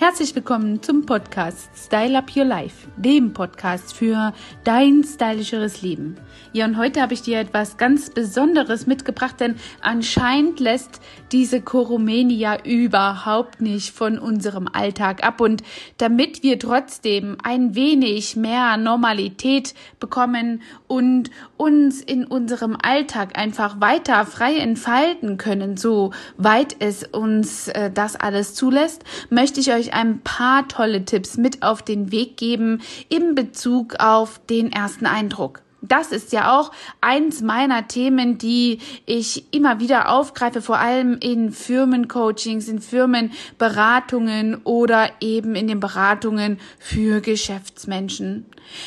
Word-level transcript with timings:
Herzlich 0.00 0.34
willkommen 0.34 0.82
zum 0.82 1.04
Podcast 1.04 1.68
Style 1.76 2.16
Up 2.16 2.34
Your 2.34 2.46
Life, 2.46 2.88
dem 2.96 3.34
Podcast 3.34 3.92
für 3.92 4.32
dein 4.64 5.04
stylischeres 5.04 5.82
Leben. 5.82 6.16
Ja, 6.54 6.64
und 6.64 6.78
heute 6.78 7.02
habe 7.02 7.12
ich 7.12 7.20
dir 7.20 7.38
etwas 7.38 7.76
ganz 7.76 8.08
Besonderes 8.08 8.86
mitgebracht, 8.86 9.38
denn 9.40 9.56
anscheinend 9.82 10.58
lässt 10.58 11.02
diese 11.32 11.60
Koromenia 11.60 12.64
überhaupt 12.64 13.60
nicht 13.60 13.94
von 13.94 14.18
unserem 14.18 14.68
Alltag 14.72 15.22
ab. 15.22 15.42
Und 15.42 15.62
damit 15.98 16.42
wir 16.42 16.58
trotzdem 16.58 17.36
ein 17.42 17.74
wenig 17.74 18.36
mehr 18.36 18.78
Normalität 18.78 19.74
bekommen 20.00 20.62
und 20.88 21.30
uns 21.58 22.00
in 22.00 22.24
unserem 22.24 22.74
Alltag 22.82 23.38
einfach 23.38 23.82
weiter 23.82 24.24
frei 24.24 24.56
entfalten 24.56 25.36
können, 25.36 25.76
so 25.76 26.12
weit 26.38 26.74
es 26.78 27.04
uns 27.04 27.68
äh, 27.68 27.90
das 27.92 28.16
alles 28.16 28.54
zulässt, 28.54 29.04
möchte 29.28 29.60
ich 29.60 29.70
euch 29.74 29.89
ein 29.92 30.20
paar 30.20 30.68
tolle 30.68 31.04
Tipps 31.04 31.36
mit 31.36 31.62
auf 31.62 31.82
den 31.82 32.12
Weg 32.12 32.36
geben 32.36 32.80
in 33.08 33.34
Bezug 33.34 33.96
auf 33.98 34.40
den 34.48 34.72
ersten 34.72 35.06
Eindruck. 35.06 35.62
Das 35.82 36.12
ist 36.12 36.32
ja 36.32 36.58
auch 36.58 36.72
eins 37.00 37.40
meiner 37.40 37.88
Themen, 37.88 38.36
die 38.36 38.80
ich 39.06 39.54
immer 39.54 39.80
wieder 39.80 40.10
aufgreife, 40.10 40.60
vor 40.60 40.78
allem 40.78 41.16
in 41.18 41.52
Firmencoachings, 41.52 42.68
in 42.68 42.80
Firmenberatungen 42.80 44.60
oder 44.64 45.08
eben 45.20 45.54
in 45.54 45.68
den 45.68 45.80
Beratungen 45.80 46.58
für 46.78 47.22
Geschäftsmenschen. 47.22 48.44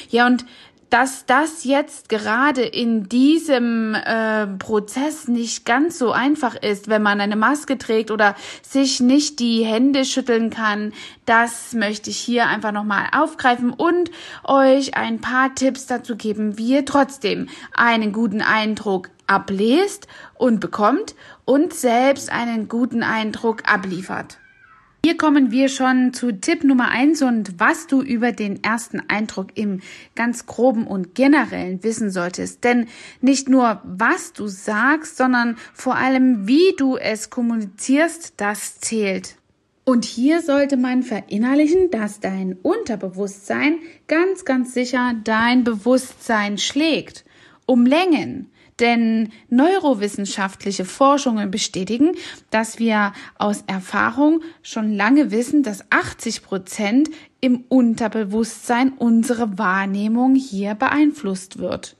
Ja, 0.10 0.28
und 0.28 0.46
dass 0.94 1.26
das 1.26 1.64
jetzt 1.64 2.08
gerade 2.08 2.62
in 2.62 3.10
diesem 3.10 3.96
äh, 3.96 4.46
Prozess 4.46 5.28
nicht 5.28 5.66
ganz 5.66 5.98
so 5.98 6.12
einfach 6.12 6.54
ist, 6.54 6.88
wenn 6.88 7.02
man 7.02 7.20
eine 7.20 7.36
Maske 7.36 7.80
trägt 7.80 8.12
oder 8.12 8.36
sich 8.62 9.00
nicht 9.00 9.40
die 9.40 9.66
Hände 9.66 10.06
schütteln 10.06 10.52
kann, 10.52 10.94
das 11.26 11.74
möchte 11.74 12.12
ich 12.12 12.18
hier 12.18 12.46
einfach 12.46 12.72
nochmal 12.72 13.08
aufgreifen 13.12 13.72
und 13.72 14.12
euch 14.44 14.96
ein 14.96 15.20
paar 15.20 15.56
Tipps 15.56 15.88
dazu 15.88 16.16
geben, 16.16 16.60
wie 16.60 16.74
ihr 16.74 16.86
trotzdem 16.86 17.50
einen 17.76 18.14
guten 18.14 18.44
Eindruck 18.44 19.10
ablest 19.26 20.06
und 20.36 20.60
bekommt 20.60 21.16
und 21.44 21.74
selbst 21.74 22.32
einen 22.32 22.68
guten 22.68 23.02
Eindruck 23.02 23.64
abliefert. 23.66 24.38
Hier 25.06 25.18
kommen 25.18 25.52
wir 25.52 25.68
schon 25.68 26.14
zu 26.14 26.32
Tipp 26.32 26.64
Nummer 26.64 26.88
eins 26.88 27.22
und 27.22 27.60
was 27.60 27.88
du 27.88 28.02
über 28.02 28.32
den 28.32 28.64
ersten 28.64 29.02
Eindruck 29.10 29.48
im 29.56 29.82
ganz 30.16 30.46
groben 30.46 30.88
und 30.88 31.14
generellen 31.14 31.84
wissen 31.84 32.10
solltest. 32.10 32.64
Denn 32.64 32.88
nicht 33.20 33.50
nur 33.50 33.82
was 33.84 34.32
du 34.32 34.48
sagst, 34.48 35.18
sondern 35.18 35.58
vor 35.74 35.96
allem 35.96 36.48
wie 36.48 36.74
du 36.78 36.96
es 36.96 37.30
kommunizierst, 37.30 38.36
das 38.38 38.80
zählt. 38.80 39.36
Und 39.84 40.06
hier 40.06 40.42
sollte 40.42 40.78
man 40.78 41.04
verinnerlichen, 41.04 41.92
dass 41.92 42.22
dein 42.22 42.54
Unterbewusstsein 42.62 43.80
ganz, 44.08 44.46
ganz 44.46 44.74
sicher 44.74 45.16
dein 45.26 45.66
Bewusstsein 45.66 46.58
schlägt. 46.58 47.26
Um 47.66 47.86
Längen, 47.86 48.53
denn 48.84 49.30
neurowissenschaftliche 49.50 50.84
Forschungen 50.84 51.50
bestätigen, 51.50 52.12
dass 52.52 52.80
wir 52.80 53.14
aus 53.40 53.64
Erfahrung 53.66 54.42
schon 54.62 54.94
lange 54.94 55.32
wissen, 55.32 55.64
dass 55.64 55.90
80 55.90 56.44
Prozent 56.44 57.10
im 57.40 57.64
Unterbewusstsein 57.70 58.92
unsere 58.92 59.58
Wahrnehmung 59.58 60.36
hier 60.36 60.76
beeinflusst 60.76 61.60
wird. 61.60 61.96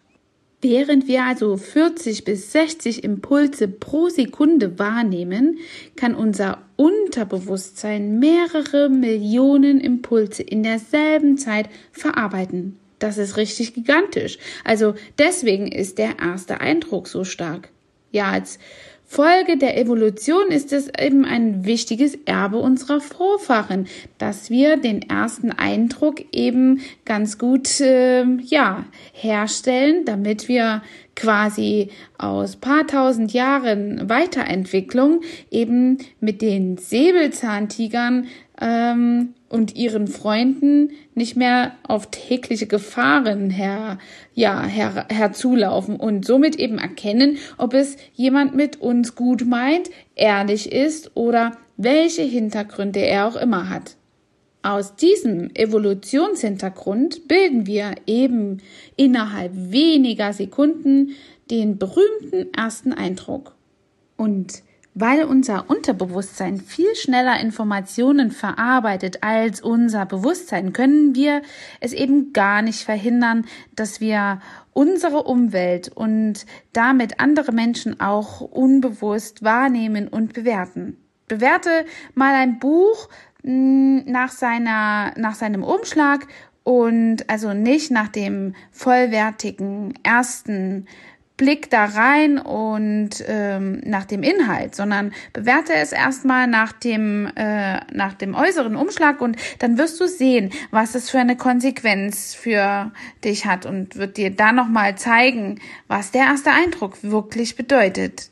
Während 0.62 1.08
wir 1.08 1.24
also 1.24 1.58
40 1.58 2.26
bis 2.26 2.52
60 2.52 3.04
Impulse 3.04 3.68
pro 3.68 4.10
Sekunde 4.10 4.78
wahrnehmen, 4.80 5.58
kann 5.96 6.16
unser 6.16 6.60
Unterbewusstsein 6.76 8.20
mehrere 8.20 8.90
Millionen 8.90 9.80
Impulse 9.80 10.44
in 10.44 10.64
derselben 10.64 11.38
Zeit 11.38 11.70
verarbeiten. 11.92 12.80
Das 13.04 13.18
ist 13.18 13.36
richtig 13.36 13.74
gigantisch. 13.74 14.38
Also 14.64 14.96
deswegen 15.18 15.68
ist 15.68 15.98
der 15.98 16.20
erste 16.20 16.62
Eindruck 16.62 17.10
so 17.10 17.26
stark. 17.26 17.68
Ja, 18.12 18.32
als 18.32 18.60
Folge 19.04 19.58
der 19.58 19.78
Evolution 19.78 20.48
ist 20.48 20.72
es 20.72 20.88
eben 20.98 21.26
ein 21.26 21.66
wichtiges 21.66 22.18
Erbe 22.24 22.60
unserer 22.60 23.02
Vorfahren, 23.02 23.88
dass 24.20 24.50
wir 24.50 24.78
den 24.78 25.02
ersten 25.02 25.52
Eindruck 25.52 26.24
eben 26.32 26.80
ganz 27.04 27.38
gut 27.38 27.82
äh, 27.82 28.24
ja 28.24 28.86
herstellen, 29.12 30.06
damit 30.06 30.48
wir 30.48 30.82
quasi 31.18 31.90
aus 32.18 32.56
paar 32.56 32.88
tausend 32.88 33.34
Jahren 33.34 34.08
Weiterentwicklung 34.08 35.20
eben 35.52 35.98
mit 36.22 36.42
den 36.42 36.78
Säbelzahntigern 36.78 38.28
ähm, 38.64 39.34
und 39.50 39.76
ihren 39.76 40.08
Freunden 40.08 40.92
nicht 41.16 41.36
mehr 41.36 41.74
auf 41.86 42.10
tägliche 42.10 42.66
Gefahren 42.66 43.50
her, 43.50 44.00
ja, 44.34 44.64
her, 44.64 45.06
herzulaufen 45.10 45.98
und 45.98 46.26
somit 46.26 46.56
eben 46.56 46.78
erkennen, 46.78 47.38
ob 47.58 47.74
es 47.74 47.98
jemand 48.14 48.56
mit 48.56 48.82
uns 48.82 49.16
gut 49.16 49.46
meint, 49.46 49.90
ehrlich 50.16 50.72
ist 50.72 51.12
oder 51.16 51.52
welche 51.76 52.24
Hintergründe 52.24 53.02
er 53.02 53.28
auch 53.28 53.36
immer 53.36 53.70
hat. 53.70 53.98
Aus 54.62 54.96
diesem 54.96 55.54
Evolutionshintergrund 55.54 57.28
bilden 57.28 57.68
wir 57.68 57.96
eben 58.08 58.62
innerhalb 58.96 59.52
weniger 59.54 60.32
Sekunden 60.32 61.10
den 61.52 61.78
berühmten 61.78 62.54
ersten 62.54 62.94
Eindruck. 62.94 63.56
Und 64.16 64.64
weil 64.96 65.24
unser 65.24 65.70
Unterbewusstsein 65.70 66.58
viel 66.58 66.96
schneller 66.96 67.40
Informationen 67.40 68.32
verarbeitet 68.32 69.24
als 69.24 69.62
unser 69.62 70.06
Bewusstsein, 70.06 70.74
können 70.74 71.16
wir 71.16 71.42
es 71.80 71.94
eben 71.94 72.34
gar 72.34 72.62
nicht 72.62 72.84
verhindern, 72.84 73.46
dass 73.76 74.00
wir 74.00 74.40
unsere 74.74 75.24
Umwelt 75.24 75.90
und 75.90 76.46
damit 76.74 77.20
andere 77.20 77.52
Menschen 77.52 78.00
auch 78.00 78.42
unbewusst 78.42 79.44
wahrnehmen 79.44 80.08
und 80.08 80.34
bewerten. 80.34 80.98
Bewerte 81.28 81.86
mal 82.14 82.36
ein 82.36 82.60
Buch 82.60 83.10
hm, 83.44 84.04
nach 84.06 84.32
seiner, 84.32 85.14
nach 85.18 85.36
seinem 85.36 85.64
Umschlag 85.64 86.28
und 86.64 87.30
also 87.30 87.54
nicht 87.54 87.92
nach 87.92 88.08
dem 88.08 88.56
vollwertigen 88.72 89.94
ersten 90.04 90.88
Blick 91.36 91.72
da 91.72 91.86
rein 91.86 92.38
und 92.38 93.24
ähm, 93.28 93.82
nach 93.86 94.06
dem 94.06 94.22
Inhalt, 94.22 94.76
sondern 94.76 95.14
bewerte 95.34 95.74
es 95.74 95.92
erstmal 95.92 96.46
nach 96.48 96.74
dem 96.74 97.28
äh, 97.36 97.80
nach 97.92 98.14
dem 98.14 98.36
äußeren 98.36 98.76
Umschlag 98.76 99.20
und 99.20 99.38
dann 99.60 99.78
wirst 99.78 100.00
du 100.00 100.08
sehen, 100.08 100.52
was 100.70 100.94
es 100.94 101.10
für 101.10 101.20
eine 101.20 101.36
Konsequenz 101.36 102.36
für 102.36 102.92
dich 103.24 103.48
hat 103.48 103.66
und 103.66 103.96
wird 103.96 104.18
dir 104.18 104.30
dann 104.30 104.56
noch 104.56 104.68
mal 104.68 104.96
zeigen, 104.96 105.60
was 105.88 106.12
der 106.12 106.26
erste 106.26 106.52
Eindruck 106.52 107.04
wirklich 107.04 107.56
bedeutet. 107.56 108.30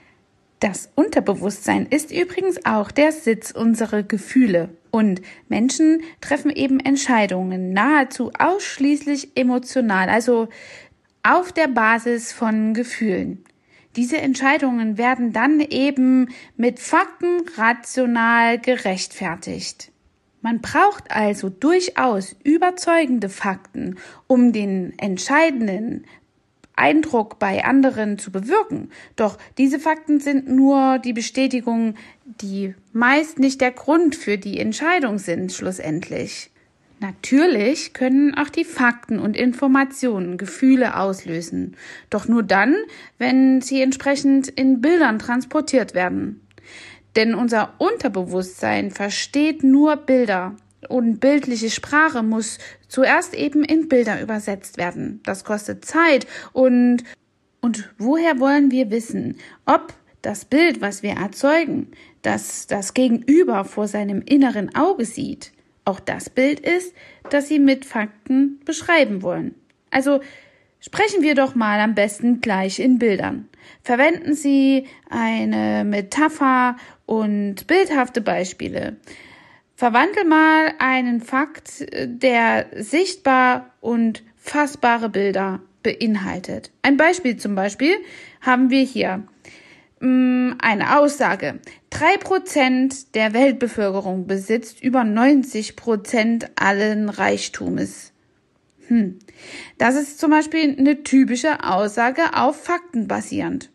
Das 0.60 0.92
Unterbewusstsein 0.94 1.88
ist 1.88 2.12
übrigens 2.12 2.68
auch 2.68 2.92
der 2.92 3.12
Sitz 3.12 3.50
unserer 3.50 4.04
Gefühle. 4.04 4.70
Und 4.92 5.22
Menschen 5.50 6.02
treffen 6.20 6.52
eben 6.52 6.80
Entscheidungen 6.80 7.74
nahezu 7.74 8.32
ausschließlich 8.38 9.36
emotional. 9.36 10.08
Also 10.08 10.50
auf 11.24 11.52
der 11.52 11.68
Basis 11.68 12.32
von 12.34 12.74
Gefühlen. 12.74 13.44
Diese 13.96 14.18
Entscheidungen 14.18 14.98
werden 14.98 15.34
dann 15.34 15.60
eben 15.60 16.30
mit 16.56 16.80
Fakten 16.80 17.42
rational 17.58 18.58
gerechtfertigt. 18.58 19.92
Man 20.42 20.62
braucht 20.62 21.12
also 21.12 21.50
durchaus 21.50 22.36
überzeugende 22.44 23.30
Fakten, 23.30 23.98
um 24.28 24.54
den 24.54 24.98
entscheidenden 24.98 26.06
Eindruck 26.76 27.38
bei 27.38 27.64
anderen 27.64 28.18
zu 28.18 28.32
bewirken. 28.32 28.90
Doch 29.16 29.38
diese 29.58 29.80
Fakten 29.80 30.20
sind 30.20 30.50
nur 30.50 31.00
die 31.00 31.14
Bestätigung, 31.14 31.96
die 32.26 32.74
meist 32.92 33.40
nicht 33.40 33.62
der 33.62 33.72
Grund 33.72 34.16
für 34.16 34.38
die 34.38 34.60
Entscheidung 34.60 35.20
sind, 35.20 35.52
schlussendlich. 35.52 36.51
Natürlich 37.02 37.94
können 37.94 38.36
auch 38.36 38.50
die 38.50 38.64
Fakten 38.64 39.18
und 39.18 39.36
Informationen 39.36 40.38
Gefühle 40.38 40.96
auslösen, 40.98 41.76
doch 42.12 42.28
nur 42.28 42.44
dann, 42.44 42.76
wenn 43.18 43.60
sie 43.60 43.82
entsprechend 43.82 44.48
in 44.50 44.82
Bildern 44.82 45.18
transportiert 45.18 45.96
werden. 45.96 46.42
Denn 47.16 47.34
unser 47.34 47.74
Unterbewusstsein 47.80 48.92
versteht 48.92 49.64
nur 49.64 49.96
Bilder 49.96 50.56
und 50.90 51.20
bildliche 51.20 51.72
Sprache 51.72 52.22
muss 52.22 52.60
zuerst 52.88 53.34
eben 53.34 53.64
in 53.64 53.90
Bilder 53.90 54.22
übersetzt 54.22 54.78
werden. 54.78 55.22
Das 55.24 55.44
kostet 55.44 55.84
Zeit 55.84 56.28
und 56.54 57.04
und 57.62 57.92
woher 57.98 58.40
wollen 58.40 58.70
wir 58.70 58.92
wissen, 58.92 59.38
ob 59.66 59.94
das 60.22 60.46
Bild, 60.46 60.82
was 60.82 61.02
wir 61.02 61.14
erzeugen, 61.14 61.88
das 62.22 62.68
das 62.68 62.94
Gegenüber 62.94 63.66
vor 63.66 63.88
seinem 63.88 64.22
inneren 64.22 64.76
Auge 64.76 65.06
sieht, 65.06 65.52
auch 65.86 66.00
das 66.00 66.30
Bild 66.30 66.60
ist, 66.60 66.94
das 67.30 67.48
Sie 67.48 67.60
mit 67.60 67.86
Fakten 67.86 68.60
beschreiben 68.66 69.22
wollen. 69.22 69.56
Also 69.90 70.22
sprechen 70.80 71.22
wir 71.22 71.36
doch 71.36 71.56
mal 71.56 71.80
am 71.80 71.96
besten 71.96 72.42
gleich 72.42 72.80
in 72.80 73.00
Bildern. 73.00 73.50
Verwenden 73.84 74.34
Sie 74.34 74.88
eine 75.10 75.84
Metapher 75.84 76.78
und 77.06 77.68
bildhafte 77.68 78.22
Beispiele. 78.22 78.98
Verwandle 79.76 80.26
mal 80.26 80.74
einen 80.80 81.22
Fakt, 81.22 81.86
der 81.92 82.68
sichtbar 82.76 83.72
und 83.82 84.24
fassbare 84.38 85.10
Bilder 85.10 85.62
beinhaltet. 85.84 86.72
Ein 86.84 86.98
Beispiel 86.98 87.38
zum 87.38 87.56
Beispiel 87.56 87.96
haben 88.42 88.70
wir 88.70 88.84
hier 88.84 89.24
eine 90.02 90.98
Aussage. 90.98 91.60
Drei 91.90 92.18
Prozent 92.18 93.16
der 93.16 93.34
Weltbevölkerung 93.34 94.26
besitzt 94.26 94.84
über 94.84 95.04
90 95.04 95.76
Prozent 95.76 96.50
allen 96.56 97.10
Reichtumes. 97.10 98.12
Hm. 98.88 99.20
Das 99.78 99.96
ist 99.96 100.20
zum 100.20 100.32
Beispiel 100.32 100.76
eine 100.78 101.04
typische 101.04 101.64
Aussage 101.64 102.34
auf 102.34 102.64
Fakten 102.64 103.08
basierend. 103.08 103.70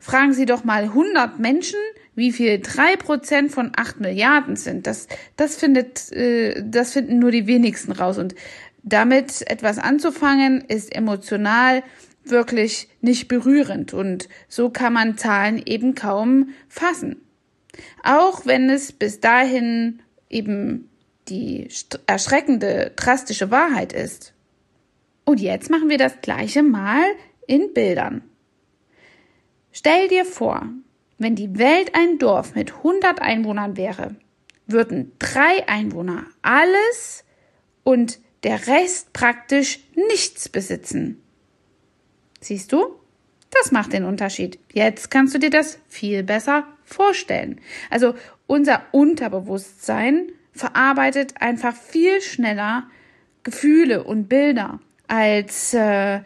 Fragen 0.00 0.32
Sie 0.32 0.46
doch 0.46 0.64
mal 0.64 0.84
100 0.84 1.38
Menschen, 1.38 1.78
wie 2.14 2.32
viel 2.32 2.60
drei 2.60 2.96
Prozent 2.96 3.50
von 3.50 3.72
acht 3.76 4.00
Milliarden 4.00 4.56
sind. 4.56 4.86
Das, 4.86 5.08
das 5.36 5.56
findet, 5.56 6.12
äh, 6.12 6.62
das 6.64 6.92
finden 6.92 7.18
nur 7.18 7.30
die 7.30 7.46
wenigsten 7.46 7.92
raus. 7.92 8.18
Und 8.18 8.34
damit 8.82 9.48
etwas 9.50 9.78
anzufangen, 9.78 10.60
ist 10.62 10.94
emotional 10.94 11.82
wirklich 12.30 12.88
nicht 13.00 13.28
berührend. 13.28 13.94
Und 13.94 14.28
so 14.48 14.70
kann 14.70 14.92
man 14.92 15.18
Zahlen 15.18 15.62
eben 15.64 15.94
kaum 15.94 16.50
fassen. 16.68 17.16
Auch 18.02 18.46
wenn 18.46 18.70
es 18.70 18.92
bis 18.92 19.20
dahin 19.20 20.02
eben 20.28 20.88
die 21.28 21.68
erschreckende, 22.06 22.92
drastische 22.96 23.50
Wahrheit 23.50 23.92
ist. 23.92 24.34
Und 25.24 25.40
jetzt 25.40 25.70
machen 25.70 25.88
wir 25.90 25.98
das 25.98 26.20
gleiche 26.22 26.62
mal 26.62 27.04
in 27.46 27.72
Bildern. 27.74 28.22
Stell 29.72 30.08
dir 30.08 30.24
vor, 30.24 30.66
wenn 31.18 31.34
die 31.34 31.58
Welt 31.58 31.94
ein 31.94 32.18
Dorf 32.18 32.54
mit 32.54 32.76
100 32.76 33.20
Einwohnern 33.20 33.76
wäre, 33.76 34.16
würden 34.66 35.12
drei 35.18 35.68
Einwohner 35.68 36.26
alles 36.42 37.24
und 37.84 38.20
der 38.44 38.66
Rest 38.66 39.12
praktisch 39.12 39.80
nichts 39.94 40.48
besitzen. 40.48 41.22
Siehst 42.40 42.72
du? 42.72 42.96
Das 43.50 43.72
macht 43.72 43.92
den 43.92 44.04
Unterschied. 44.04 44.58
Jetzt 44.72 45.10
kannst 45.10 45.34
du 45.34 45.38
dir 45.38 45.50
das 45.50 45.78
viel 45.88 46.22
besser 46.22 46.64
vorstellen. 46.84 47.60
Also 47.90 48.14
unser 48.46 48.82
Unterbewusstsein 48.92 50.32
verarbeitet 50.52 51.40
einfach 51.40 51.74
viel 51.74 52.20
schneller 52.20 52.84
Gefühle 53.42 54.04
und 54.04 54.28
Bilder 54.28 54.80
als 55.06 55.72
äh, 55.72 56.20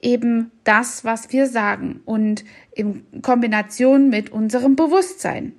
eben 0.00 0.50
das, 0.64 1.04
was 1.04 1.32
wir 1.32 1.46
sagen 1.46 2.00
und 2.04 2.44
in 2.72 3.04
Kombination 3.22 4.08
mit 4.08 4.30
unserem 4.30 4.76
Bewusstsein. 4.76 5.52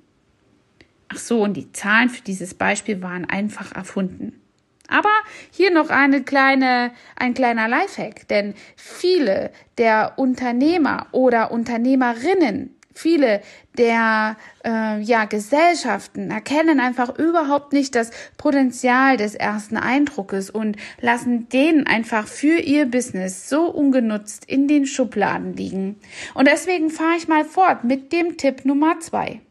Ach 1.08 1.18
so, 1.18 1.42
und 1.42 1.54
die 1.56 1.70
Zahlen 1.72 2.08
für 2.08 2.22
dieses 2.22 2.54
Beispiel 2.54 3.02
waren 3.02 3.24
einfach 3.24 3.72
erfunden. 3.72 4.40
Aber 4.88 5.10
hier 5.50 5.70
noch 5.70 5.90
eine 5.90 6.22
kleine, 6.22 6.92
ein 7.16 7.34
kleiner 7.34 7.68
Lifehack, 7.68 8.28
denn 8.28 8.54
viele 8.76 9.50
der 9.78 10.14
Unternehmer 10.16 11.06
oder 11.12 11.50
Unternehmerinnen 11.50 12.76
Viele 12.96 13.42
der 13.76 14.38
äh, 14.64 15.02
ja, 15.02 15.26
Gesellschaften 15.26 16.30
erkennen 16.30 16.80
einfach 16.80 17.18
überhaupt 17.18 17.74
nicht 17.74 17.94
das 17.94 18.10
Potenzial 18.38 19.18
des 19.18 19.34
ersten 19.34 19.76
Eindruckes 19.76 20.48
und 20.48 20.78
lassen 21.02 21.46
den 21.50 21.86
einfach 21.86 22.26
für 22.26 22.56
ihr 22.56 22.86
Business 22.86 23.50
so 23.50 23.66
ungenutzt 23.66 24.46
in 24.46 24.66
den 24.66 24.86
Schubladen 24.86 25.52
liegen. 25.52 25.96
Und 26.32 26.48
deswegen 26.48 26.88
fahre 26.88 27.18
ich 27.18 27.28
mal 27.28 27.44
fort 27.44 27.84
mit 27.84 28.12
dem 28.14 28.38
Tipp 28.38 28.64
Nummer 28.64 28.98
zwei. 29.00 29.42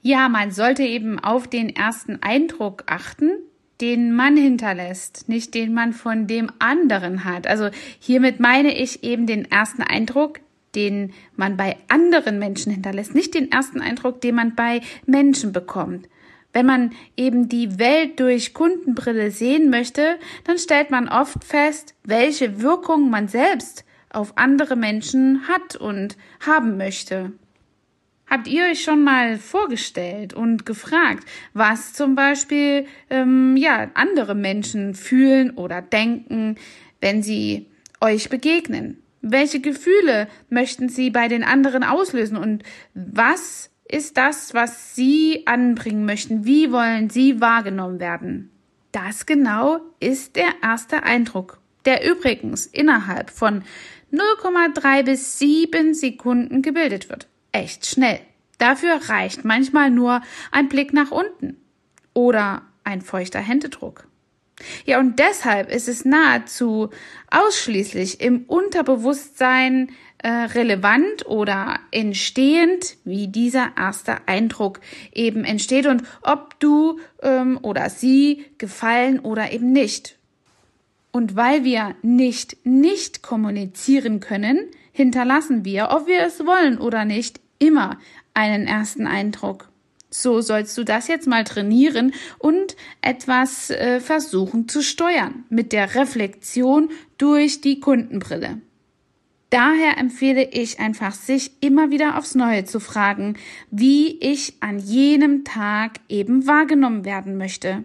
Ja, 0.00 0.28
man 0.28 0.52
sollte 0.52 0.84
eben 0.84 1.18
auf 1.18 1.48
den 1.48 1.74
ersten 1.74 2.22
Eindruck 2.22 2.84
achten, 2.86 3.32
den 3.80 4.12
man 4.12 4.36
hinterlässt, 4.36 5.28
nicht 5.28 5.54
den 5.54 5.72
man 5.72 5.92
von 5.92 6.26
dem 6.26 6.50
anderen 6.58 7.24
hat. 7.24 7.46
Also 7.46 7.70
hiermit 8.00 8.40
meine 8.40 8.76
ich 8.76 9.04
eben 9.04 9.26
den 9.26 9.50
ersten 9.50 9.82
Eindruck, 9.82 10.40
den 10.74 11.12
man 11.36 11.56
bei 11.56 11.76
anderen 11.88 12.38
Menschen 12.38 12.72
hinterlässt, 12.72 13.14
nicht 13.14 13.34
den 13.34 13.50
ersten 13.50 13.80
Eindruck, 13.80 14.20
den 14.20 14.34
man 14.34 14.54
bei 14.54 14.80
Menschen 15.06 15.52
bekommt. 15.52 16.08
Wenn 16.52 16.66
man 16.66 16.92
eben 17.16 17.48
die 17.48 17.78
Welt 17.78 18.20
durch 18.20 18.54
Kundenbrille 18.54 19.30
sehen 19.30 19.70
möchte, 19.70 20.18
dann 20.44 20.58
stellt 20.58 20.90
man 20.90 21.08
oft 21.08 21.44
fest, 21.44 21.94
welche 22.04 22.62
Wirkung 22.62 23.10
man 23.10 23.28
selbst 23.28 23.84
auf 24.10 24.32
andere 24.36 24.74
Menschen 24.74 25.46
hat 25.46 25.76
und 25.76 26.16
haben 26.40 26.76
möchte. 26.76 27.32
Habt 28.30 28.46
ihr 28.46 28.64
euch 28.64 28.82
schon 28.82 29.04
mal 29.04 29.38
vorgestellt 29.38 30.34
und 30.34 30.66
gefragt, 30.66 31.26
was 31.54 31.94
zum 31.94 32.14
Beispiel 32.14 32.86
ähm, 33.08 33.56
ja 33.56 33.90
andere 33.94 34.34
Menschen 34.34 34.94
fühlen 34.94 35.52
oder 35.52 35.80
denken, 35.80 36.56
wenn 37.00 37.22
sie 37.22 37.66
euch 38.00 38.28
begegnen? 38.28 39.02
Welche 39.20 39.60
Gefühle 39.60 40.28
möchten 40.48 40.88
Sie 40.88 41.10
bei 41.10 41.26
den 41.26 41.42
anderen 41.42 41.82
auslösen 41.82 42.36
und 42.36 42.62
was 42.94 43.70
ist 43.88 44.16
das, 44.16 44.54
was 44.54 44.94
Sie 44.94 45.42
anbringen 45.46 46.04
möchten? 46.04 46.44
Wie 46.44 46.70
wollen 46.70 47.10
Sie 47.10 47.40
wahrgenommen 47.40 47.98
werden? 47.98 48.50
Das 48.92 49.26
genau 49.26 49.80
ist 50.00 50.36
der 50.36 50.50
erste 50.62 51.02
Eindruck, 51.02 51.60
der 51.84 52.08
übrigens 52.08 52.66
innerhalb 52.66 53.30
von 53.30 53.64
0,3 54.12 55.02
bis 55.04 55.38
7 55.38 55.94
Sekunden 55.94 56.62
gebildet 56.62 57.08
wird. 57.08 57.27
Echt 57.52 57.86
schnell. 57.86 58.20
Dafür 58.58 59.00
reicht 59.08 59.44
manchmal 59.44 59.90
nur 59.90 60.20
ein 60.50 60.68
Blick 60.68 60.92
nach 60.92 61.10
unten 61.10 61.56
oder 62.12 62.62
ein 62.84 63.02
feuchter 63.02 63.40
Händedruck. 63.40 64.08
Ja, 64.84 64.98
und 64.98 65.18
deshalb 65.20 65.70
ist 65.70 65.86
es 65.86 66.04
nahezu 66.04 66.90
ausschließlich 67.30 68.20
im 68.20 68.44
Unterbewusstsein 68.46 69.90
äh, 70.18 70.28
relevant 70.28 71.26
oder 71.26 71.78
entstehend, 71.92 72.96
wie 73.04 73.28
dieser 73.28 73.72
erste 73.76 74.16
Eindruck 74.26 74.80
eben 75.12 75.44
entsteht 75.44 75.86
und 75.86 76.02
ob 76.22 76.58
du 76.58 76.98
ähm, 77.22 77.58
oder 77.62 77.88
sie 77.88 78.46
gefallen 78.58 79.20
oder 79.20 79.52
eben 79.52 79.70
nicht. 79.70 80.16
Und 81.12 81.36
weil 81.36 81.62
wir 81.62 81.94
nicht 82.02 82.66
nicht 82.66 83.22
kommunizieren 83.22 84.18
können, 84.18 84.58
hinterlassen 84.98 85.64
wir, 85.64 85.90
ob 85.92 86.08
wir 86.08 86.22
es 86.24 86.44
wollen 86.44 86.76
oder 86.76 87.04
nicht, 87.04 87.40
immer 87.60 87.98
einen 88.34 88.66
ersten 88.66 89.06
Eindruck. 89.06 89.70
So 90.10 90.40
sollst 90.40 90.76
du 90.76 90.82
das 90.82 91.06
jetzt 91.06 91.28
mal 91.28 91.44
trainieren 91.44 92.12
und 92.38 92.74
etwas 93.00 93.70
äh, 93.70 94.00
versuchen 94.00 94.68
zu 94.68 94.82
steuern 94.82 95.44
mit 95.50 95.72
der 95.72 95.94
Reflexion 95.94 96.90
durch 97.16 97.60
die 97.60 97.78
Kundenbrille. 97.78 98.60
Daher 99.50 99.98
empfehle 99.98 100.42
ich 100.42 100.80
einfach, 100.80 101.14
sich 101.14 101.52
immer 101.60 101.90
wieder 101.90 102.18
aufs 102.18 102.34
Neue 102.34 102.64
zu 102.64 102.80
fragen, 102.80 103.36
wie 103.70 104.18
ich 104.18 104.54
an 104.58 104.80
jenem 104.80 105.44
Tag 105.44 106.00
eben 106.08 106.48
wahrgenommen 106.48 107.04
werden 107.04 107.36
möchte. 107.36 107.84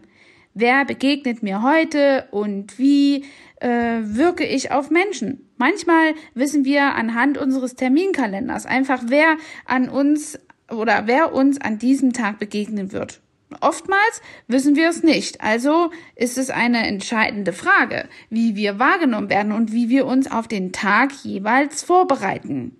Wer 0.56 0.84
begegnet 0.86 1.44
mir 1.44 1.62
heute 1.62 2.28
und 2.32 2.80
wie 2.80 3.26
äh, 3.60 4.00
wirke 4.02 4.46
ich 4.46 4.72
auf 4.72 4.90
Menschen? 4.90 5.48
Manchmal 5.58 6.16
wissen 6.34 6.66
wir 6.66 6.96
anhand 6.96 7.38
unseres 7.38 7.76
Terminkalenders 7.76 8.66
einfach, 8.66 9.04
wer 9.08 9.38
an 9.66 9.90
uns 9.90 10.40
oder 10.70 11.04
wer 11.06 11.34
uns 11.34 11.62
an 11.62 11.78
diesem 11.78 12.14
Tag 12.14 12.40
begegnen 12.40 12.92
wird. 12.92 13.22
Oftmals 13.62 14.22
wissen 14.48 14.76
wir 14.76 14.90
es 14.90 15.04
nicht. 15.04 15.42
Also 15.42 15.92
ist 16.16 16.38
es 16.38 16.50
eine 16.50 16.88
entscheidende 16.88 17.54
Frage, 17.54 18.08
wie 18.30 18.56
wir 18.56 18.80
wahrgenommen 18.80 19.30
werden 19.30 19.52
und 19.52 19.72
wie 19.72 19.90
wir 19.90 20.06
uns 20.08 20.32
auf 20.32 20.48
den 20.48 20.72
Tag 20.72 21.12
jeweils 21.24 21.84
vorbereiten. 21.84 22.76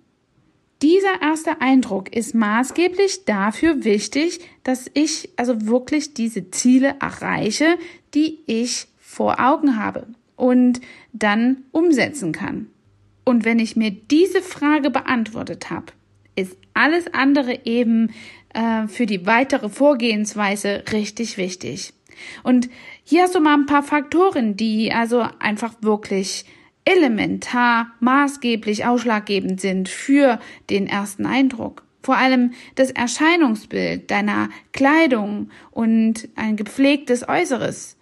Dieser 0.82 1.22
erste 1.22 1.60
Eindruck 1.60 2.14
ist 2.14 2.34
maßgeblich 2.34 3.24
dafür 3.24 3.84
wichtig, 3.84 4.40
dass 4.64 4.90
ich 4.92 5.30
also 5.36 5.66
wirklich 5.66 6.12
diese 6.14 6.50
Ziele 6.50 6.96
erreiche, 7.00 7.78
die 8.12 8.40
ich 8.46 8.88
vor 8.98 9.38
Augen 9.38 9.78
habe 9.78 10.08
und 10.36 10.80
dann 11.12 11.64
umsetzen 11.72 12.32
kann. 12.32 12.68
Und 13.24 13.44
wenn 13.44 13.58
ich 13.58 13.76
mir 13.76 13.90
diese 13.90 14.42
Frage 14.42 14.90
beantwortet 14.90 15.70
habe, 15.70 15.86
ist 16.36 16.56
alles 16.74 17.12
andere 17.14 17.64
eben 17.64 18.12
äh, 18.52 18.86
für 18.88 19.06
die 19.06 19.26
weitere 19.26 19.68
Vorgehensweise 19.68 20.84
richtig 20.92 21.38
wichtig. 21.38 21.94
Und 22.42 22.68
hier 23.02 23.24
hast 23.24 23.34
du 23.34 23.40
mal 23.40 23.54
ein 23.54 23.66
paar 23.66 23.82
Faktoren, 23.82 24.56
die 24.56 24.92
also 24.92 25.26
einfach 25.38 25.74
wirklich 25.80 26.44
elementar, 26.84 27.92
maßgeblich, 28.00 28.84
ausschlaggebend 28.84 29.60
sind 29.60 29.88
für 29.88 30.38
den 30.70 30.86
ersten 30.86 31.26
Eindruck. 31.26 31.82
Vor 32.02 32.16
allem 32.16 32.52
das 32.74 32.90
Erscheinungsbild 32.90 34.10
deiner 34.10 34.50
Kleidung 34.72 35.48
und 35.70 36.28
ein 36.36 36.56
gepflegtes 36.56 37.26
Äußeres. 37.26 37.93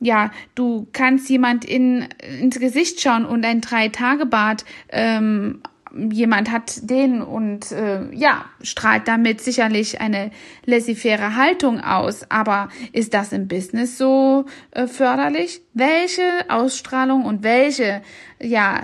Ja, 0.00 0.30
du 0.54 0.86
kannst 0.92 1.30
jemand 1.30 1.64
in, 1.64 2.06
ins 2.40 2.58
Gesicht 2.58 3.00
schauen 3.00 3.24
und 3.24 3.44
ein 3.44 3.60
Drei-Tage-Bad 3.60 4.64
ähm, 4.90 5.62
jemand 6.10 6.50
hat 6.50 6.90
den 6.90 7.22
und 7.22 7.70
äh, 7.72 8.10
ja, 8.12 8.44
strahlt 8.62 9.06
damit 9.08 9.40
sicherlich 9.40 10.00
eine 10.00 10.30
laissez-faire 10.66 11.36
Haltung 11.36 11.80
aus. 11.80 12.30
Aber 12.30 12.68
ist 12.92 13.14
das 13.14 13.32
im 13.32 13.48
Business 13.48 13.98
so 13.98 14.46
äh, 14.72 14.86
förderlich? 14.86 15.62
Welche 15.72 16.22
Ausstrahlung 16.48 17.24
und 17.24 17.42
welche, 17.42 18.02
ja, 18.40 18.82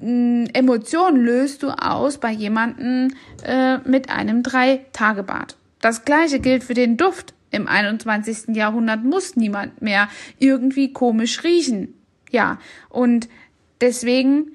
Emotionen 0.00 1.24
löst 1.24 1.62
du 1.62 1.68
aus 1.70 2.18
bei 2.18 2.32
jemanden 2.32 3.14
äh, 3.44 3.78
mit 3.78 4.10
einem 4.10 4.42
Drei-Tage-Bad? 4.42 5.56
Das 5.80 6.04
gleiche 6.04 6.40
gilt 6.40 6.64
für 6.64 6.74
den 6.74 6.96
Duft. 6.96 7.34
Im 7.52 7.68
21. 7.68 8.56
Jahrhundert 8.56 9.04
muss 9.04 9.36
niemand 9.36 9.80
mehr 9.80 10.08
irgendwie 10.38 10.92
komisch 10.92 11.44
riechen. 11.44 11.94
Ja, 12.30 12.58
und 12.88 13.28
deswegen 13.80 14.52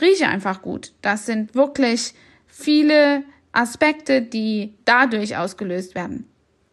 rieche 0.00 0.28
einfach 0.28 0.60
gut. 0.60 0.92
Das 1.00 1.24
sind 1.24 1.54
wirklich 1.54 2.14
viele 2.46 3.22
Aspekte, 3.52 4.22
die 4.22 4.74
dadurch 4.84 5.36
ausgelöst 5.36 5.94
werden. 5.94 6.28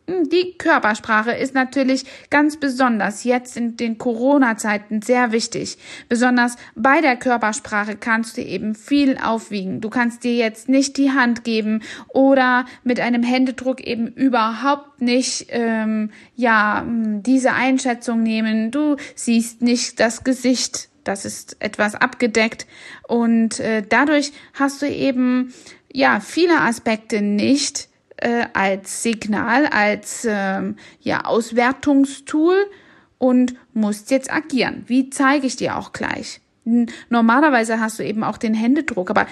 Hm, 0.09 0.29
die 0.29 0.55
Körpersprache 0.57 1.31
ist 1.31 1.53
natürlich 1.53 2.05
ganz 2.29 2.57
besonders 2.57 3.23
jetzt 3.23 3.55
in 3.55 3.77
den 3.77 3.97
Corona-Zeiten 3.97 5.01
sehr 5.01 5.31
wichtig. 5.31 5.77
Besonders 6.07 6.55
bei 6.75 7.01
der 7.01 7.15
Körpersprache 7.15 7.95
kannst 7.95 8.37
du 8.37 8.41
eben 8.41 8.73
viel 8.73 9.17
aufwiegen. 9.17 9.81
Du 9.81 9.89
kannst 9.89 10.23
dir 10.23 10.35
jetzt 10.35 10.67
nicht 10.67 10.97
die 10.97 11.11
Hand 11.11 11.43
geben 11.43 11.83
oder 12.07 12.65
mit 12.83 12.99
einem 12.99 13.21
Händedruck 13.21 13.81
eben 13.81 14.07
überhaupt 14.07 15.01
nicht 15.01 15.47
ähm, 15.49 16.09
ja 16.35 16.83
diese 16.87 17.53
Einschätzung 17.53 18.23
nehmen. 18.23 18.71
Du 18.71 18.95
siehst 19.13 19.61
nicht 19.61 19.99
das 19.99 20.23
Gesicht. 20.23 20.89
Das 21.03 21.25
ist 21.25 21.57
etwas 21.59 21.95
abgedeckt 21.95 22.67
und 23.07 23.59
äh, 23.59 23.83
dadurch 23.87 24.31
hast 24.53 24.81
du 24.81 24.87
eben 24.87 25.53
ja 25.91 26.19
viele 26.19 26.61
Aspekte 26.61 27.21
nicht 27.21 27.88
äh, 28.21 28.45
als 28.53 29.03
Signal, 29.03 29.65
als 29.67 30.25
ähm, 30.29 30.75
ja, 31.01 31.25
Auswertungstool 31.25 32.55
und 33.17 33.55
musst 33.73 34.11
jetzt 34.11 34.31
agieren. 34.31 34.83
Wie 34.87 35.09
zeige 35.09 35.47
ich 35.47 35.55
dir 35.55 35.77
auch 35.77 35.93
gleich? 35.93 36.41
Normalerweise 37.09 37.79
hast 37.79 37.99
du 37.99 38.03
eben 38.03 38.23
auch 38.23 38.37
den 38.37 38.53
Händedruck, 38.53 39.09
aber 39.09 39.25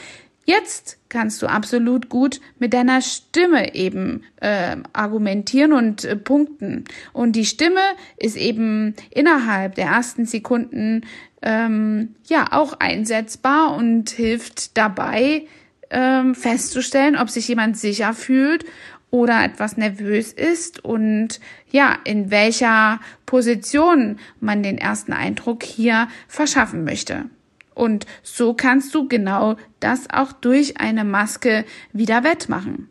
jetzt 0.45 0.97
kannst 1.09 1.41
du 1.41 1.47
absolut 1.47 2.09
gut 2.09 2.39
mit 2.57 2.73
deiner 2.73 3.01
Stimme 3.01 3.75
eben 3.75 4.23
äh, 4.37 4.77
argumentieren 4.93 5.73
und 5.73 6.03
äh, 6.03 6.15
punkten. 6.15 6.85
Und 7.13 7.33
die 7.33 7.45
Stimme 7.45 7.81
ist 8.17 8.37
eben 8.37 8.95
innerhalb 9.11 9.75
der 9.75 9.87
ersten 9.87 10.25
Sekunden 10.25 11.05
ähm, 11.41 12.15
ja 12.27 12.47
auch 12.51 12.79
einsetzbar 12.79 13.75
und 13.75 14.09
hilft 14.09 14.77
dabei, 14.77 15.45
ähm, 15.89 16.35
festzustellen, 16.35 17.15
ob 17.15 17.29
sich 17.29 17.47
jemand 17.47 17.77
sicher 17.77 18.13
fühlt 18.13 18.65
oder 19.09 19.43
etwas 19.43 19.77
nervös 19.77 20.33
ist 20.33 20.83
und 20.83 21.39
ja, 21.71 21.97
in 22.03 22.29
welcher 22.29 22.99
Position 23.25 24.19
man 24.39 24.63
den 24.63 24.77
ersten 24.77 25.13
Eindruck 25.13 25.63
hier 25.63 26.07
verschaffen 26.27 26.83
möchte. 26.83 27.25
Und 27.73 28.05
so 28.23 28.53
kannst 28.53 28.93
du 28.95 29.07
genau 29.07 29.55
das 29.79 30.09
auch 30.09 30.31
durch 30.31 30.79
eine 30.79 31.03
Maske 31.03 31.63
wieder 31.93 32.23
wettmachen. 32.23 32.89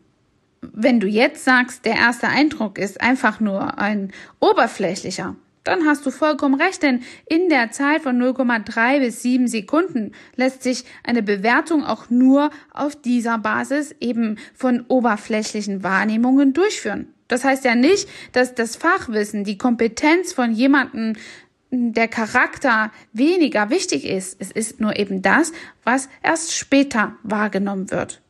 Wenn 0.61 0.99
du 0.99 1.07
jetzt 1.07 1.43
sagst, 1.43 1.85
der 1.85 1.95
erste 1.95 2.29
Eindruck 2.29 2.77
ist 2.77 3.01
einfach 3.01 3.39
nur 3.39 3.77
ein 3.77 4.11
oberflächlicher, 4.39 5.35
dann 5.67 5.85
hast 5.85 6.05
du 6.05 6.11
vollkommen 6.11 6.59
recht, 6.59 6.81
denn 6.81 7.03
in 7.25 7.49
der 7.49 7.71
Zeit 7.71 8.03
von 8.03 8.17
0,3 8.17 8.99
bis 8.99 9.21
7 9.21 9.47
Sekunden 9.47 10.13
lässt 10.35 10.63
sich 10.63 10.85
eine 11.03 11.21
Bewertung 11.21 11.83
auch 11.83 12.09
nur 12.09 12.51
auf 12.73 12.95
dieser 12.95 13.37
Basis 13.37 13.93
eben 13.99 14.37
von 14.53 14.85
oberflächlichen 14.87 15.83
Wahrnehmungen 15.83 16.53
durchführen. 16.53 17.13
Das 17.27 17.43
heißt 17.43 17.65
ja 17.65 17.75
nicht, 17.75 18.07
dass 18.31 18.55
das 18.55 18.77
Fachwissen, 18.77 19.43
die 19.43 19.57
Kompetenz 19.57 20.31
von 20.31 20.53
jemandem, 20.53 21.13
der 21.69 22.07
Charakter 22.07 22.91
weniger 23.11 23.69
wichtig 23.69 24.05
ist. 24.05 24.37
Es 24.39 24.51
ist 24.51 24.79
nur 24.79 24.97
eben 24.97 25.21
das, 25.21 25.51
was 25.83 26.07
erst 26.23 26.55
später 26.55 27.17
wahrgenommen 27.23 27.91
wird. 27.91 28.21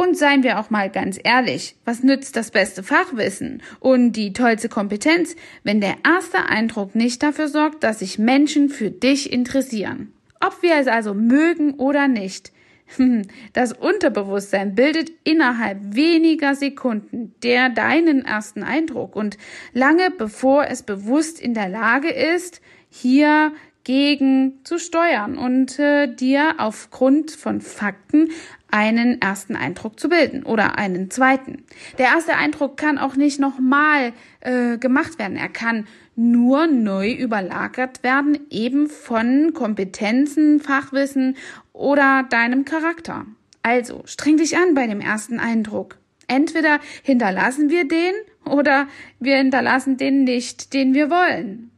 Und 0.00 0.16
seien 0.16 0.44
wir 0.44 0.60
auch 0.60 0.70
mal 0.70 0.90
ganz 0.90 1.18
ehrlich, 1.22 1.74
was 1.84 2.04
nützt 2.04 2.36
das 2.36 2.52
beste 2.52 2.84
Fachwissen 2.84 3.62
und 3.80 4.12
die 4.12 4.32
tollste 4.32 4.68
Kompetenz, 4.68 5.34
wenn 5.64 5.80
der 5.80 5.96
erste 6.04 6.48
Eindruck 6.48 6.94
nicht 6.94 7.20
dafür 7.20 7.48
sorgt, 7.48 7.82
dass 7.82 7.98
sich 7.98 8.16
Menschen 8.16 8.68
für 8.68 8.92
dich 8.92 9.32
interessieren? 9.32 10.12
Ob 10.40 10.62
wir 10.62 10.76
es 10.76 10.86
also 10.86 11.14
mögen 11.14 11.74
oder 11.74 12.06
nicht. 12.06 12.52
Das 13.52 13.72
Unterbewusstsein 13.72 14.76
bildet 14.76 15.10
innerhalb 15.24 15.78
weniger 15.94 16.54
Sekunden 16.54 17.34
der 17.42 17.68
deinen 17.68 18.24
ersten 18.24 18.62
Eindruck 18.62 19.16
und 19.16 19.36
lange 19.72 20.10
bevor 20.10 20.68
es 20.68 20.84
bewusst 20.84 21.40
in 21.40 21.54
der 21.54 21.68
Lage 21.68 22.08
ist, 22.08 22.62
hier 22.88 23.52
gegen 23.88 24.60
zu 24.64 24.78
steuern 24.78 25.38
und 25.38 25.78
äh, 25.78 26.14
dir 26.14 26.56
aufgrund 26.58 27.30
von 27.30 27.62
Fakten 27.62 28.28
einen 28.70 29.22
ersten 29.22 29.56
Eindruck 29.56 29.98
zu 29.98 30.10
bilden 30.10 30.42
oder 30.42 30.76
einen 30.76 31.10
zweiten. 31.10 31.64
Der 31.96 32.08
erste 32.08 32.36
Eindruck 32.36 32.76
kann 32.76 32.98
auch 32.98 33.16
nicht 33.16 33.40
nochmal 33.40 34.12
äh, 34.40 34.76
gemacht 34.76 35.18
werden. 35.18 35.38
Er 35.38 35.48
kann 35.48 35.86
nur 36.16 36.66
neu 36.66 37.10
überlagert 37.10 38.02
werden, 38.02 38.38
eben 38.50 38.90
von 38.90 39.54
Kompetenzen, 39.54 40.60
Fachwissen 40.60 41.38
oder 41.72 42.26
deinem 42.28 42.66
Charakter. 42.66 43.24
Also 43.62 44.02
streng 44.04 44.36
dich 44.36 44.58
an 44.58 44.74
bei 44.74 44.86
dem 44.86 45.00
ersten 45.00 45.40
Eindruck. 45.40 45.96
Entweder 46.26 46.78
hinterlassen 47.02 47.70
wir 47.70 47.88
den 47.88 48.12
oder 48.44 48.86
wir 49.18 49.38
hinterlassen 49.38 49.96
den 49.96 50.24
nicht, 50.24 50.74
den 50.74 50.92
wir 50.92 51.08
wollen. 51.08 51.70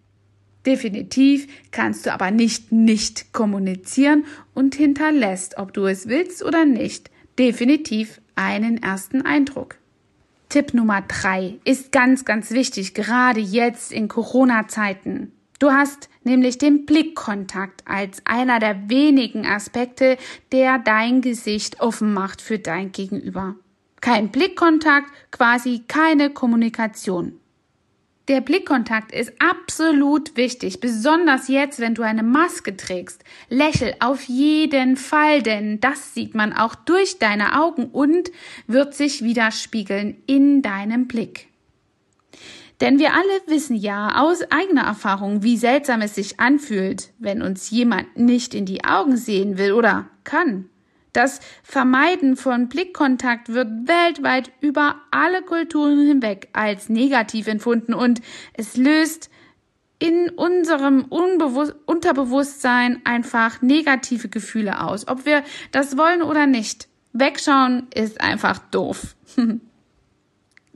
Definitiv 0.66 1.46
kannst 1.70 2.04
du 2.04 2.12
aber 2.12 2.30
nicht 2.30 2.70
nicht 2.70 3.32
kommunizieren 3.32 4.24
und 4.54 4.74
hinterlässt, 4.74 5.56
ob 5.56 5.72
du 5.72 5.86
es 5.86 6.06
willst 6.06 6.44
oder 6.44 6.64
nicht, 6.64 7.10
definitiv 7.38 8.20
einen 8.34 8.82
ersten 8.82 9.22
Eindruck. 9.22 9.76
Tipp 10.50 10.74
Nummer 10.74 11.02
drei 11.02 11.58
ist 11.64 11.92
ganz, 11.92 12.24
ganz 12.24 12.50
wichtig, 12.50 12.92
gerade 12.92 13.40
jetzt 13.40 13.92
in 13.92 14.08
Corona-Zeiten. 14.08 15.32
Du 15.60 15.70
hast 15.70 16.08
nämlich 16.24 16.58
den 16.58 16.86
Blickkontakt 16.86 17.82
als 17.86 18.22
einer 18.24 18.58
der 18.58 18.88
wenigen 18.88 19.46
Aspekte, 19.46 20.16
der 20.52 20.78
dein 20.78 21.20
Gesicht 21.20 21.80
offen 21.80 22.12
macht 22.12 22.42
für 22.42 22.58
dein 22.58 22.92
Gegenüber. 22.92 23.56
Kein 24.00 24.30
Blickkontakt, 24.30 25.10
quasi 25.30 25.82
keine 25.86 26.30
Kommunikation. 26.30 27.38
Der 28.30 28.40
Blickkontakt 28.40 29.10
ist 29.10 29.32
absolut 29.40 30.36
wichtig, 30.36 30.78
besonders 30.78 31.48
jetzt, 31.48 31.80
wenn 31.80 31.96
du 31.96 32.02
eine 32.02 32.22
Maske 32.22 32.76
trägst. 32.76 33.24
Lächel 33.48 33.92
auf 33.98 34.22
jeden 34.22 34.96
Fall, 34.96 35.42
denn 35.42 35.80
das 35.80 36.14
sieht 36.14 36.36
man 36.36 36.52
auch 36.52 36.76
durch 36.76 37.18
deine 37.18 37.60
Augen 37.60 37.86
und 37.86 38.30
wird 38.68 38.94
sich 38.94 39.24
widerspiegeln 39.24 40.22
in 40.28 40.62
deinem 40.62 41.08
Blick. 41.08 41.48
Denn 42.80 43.00
wir 43.00 43.14
alle 43.14 43.42
wissen 43.48 43.74
ja 43.74 44.22
aus 44.22 44.42
eigener 44.52 44.84
Erfahrung, 44.84 45.42
wie 45.42 45.56
seltsam 45.56 46.00
es 46.00 46.14
sich 46.14 46.38
anfühlt, 46.38 47.10
wenn 47.18 47.42
uns 47.42 47.70
jemand 47.70 48.16
nicht 48.16 48.54
in 48.54 48.64
die 48.64 48.84
Augen 48.84 49.16
sehen 49.16 49.58
will 49.58 49.72
oder 49.72 50.08
kann. 50.22 50.70
Das 51.12 51.40
Vermeiden 51.62 52.36
von 52.36 52.68
Blickkontakt 52.68 53.48
wird 53.48 53.68
weltweit 53.88 54.52
über 54.60 54.96
alle 55.10 55.42
Kulturen 55.42 56.06
hinweg 56.06 56.48
als 56.52 56.88
negativ 56.88 57.46
empfunden 57.46 57.94
und 57.94 58.20
es 58.54 58.76
löst 58.76 59.30
in 59.98 60.30
unserem 60.30 61.04
Unbewusst 61.04 61.74
Unterbewusstsein 61.86 63.02
einfach 63.04 63.60
negative 63.60 64.28
Gefühle 64.28 64.82
aus, 64.82 65.06
ob 65.08 65.26
wir 65.26 65.44
das 65.72 65.96
wollen 65.96 66.22
oder 66.22 66.46
nicht. 66.46 66.88
Wegschauen 67.12 67.88
ist 67.94 68.20
einfach 68.20 68.58
doof. 68.58 69.14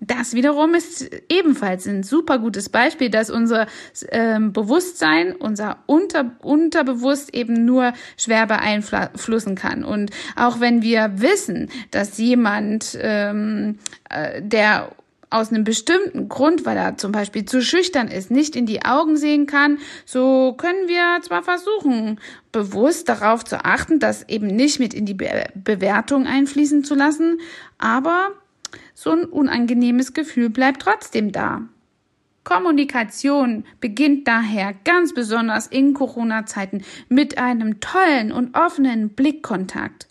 Das 0.06 0.34
wiederum 0.34 0.74
ist 0.74 1.10
ebenfalls 1.28 1.86
ein 1.86 2.02
super 2.02 2.38
gutes 2.38 2.68
Beispiel, 2.68 3.10
dass 3.10 3.30
unser 3.30 3.66
ähm, 4.10 4.52
Bewusstsein, 4.52 5.34
unser 5.34 5.78
Unter 5.86 6.32
Unterbewusst 6.40 7.34
eben 7.34 7.64
nur 7.64 7.92
schwer 8.16 8.46
beeinflussen 8.46 9.54
kann. 9.54 9.84
Und 9.84 10.10
auch 10.36 10.60
wenn 10.60 10.82
wir 10.82 11.12
wissen, 11.16 11.70
dass 11.90 12.18
jemand, 12.18 12.98
ähm, 13.00 13.78
äh, 14.10 14.42
der 14.42 14.90
aus 15.30 15.50
einem 15.50 15.64
bestimmten 15.64 16.28
Grund, 16.28 16.64
weil 16.64 16.76
er 16.76 16.96
zum 16.96 17.10
Beispiel 17.10 17.44
zu 17.44 17.60
schüchtern 17.60 18.08
ist, 18.08 18.30
nicht 18.30 18.54
in 18.54 18.66
die 18.66 18.84
Augen 18.84 19.16
sehen 19.16 19.46
kann, 19.46 19.78
so 20.04 20.54
können 20.56 20.86
wir 20.86 21.20
zwar 21.22 21.42
versuchen, 21.42 22.20
bewusst 22.52 23.08
darauf 23.08 23.44
zu 23.44 23.64
achten, 23.64 23.98
das 23.98 24.28
eben 24.28 24.46
nicht 24.46 24.78
mit 24.78 24.94
in 24.94 25.06
die 25.06 25.14
Be 25.14 25.46
Bewertung 25.54 26.26
einfließen 26.26 26.84
zu 26.84 26.94
lassen, 26.94 27.40
aber 27.78 28.30
so 28.94 29.10
ein 29.10 29.24
unangenehmes 29.24 30.12
Gefühl 30.12 30.50
bleibt 30.50 30.82
trotzdem 30.82 31.32
da. 31.32 31.62
Kommunikation 32.44 33.64
beginnt 33.80 34.28
daher 34.28 34.74
ganz 34.84 35.14
besonders 35.14 35.66
in 35.66 35.94
Corona-Zeiten 35.94 36.84
mit 37.08 37.38
einem 37.38 37.80
tollen 37.80 38.32
und 38.32 38.54
offenen 38.54 39.10
Blickkontakt. 39.10 40.06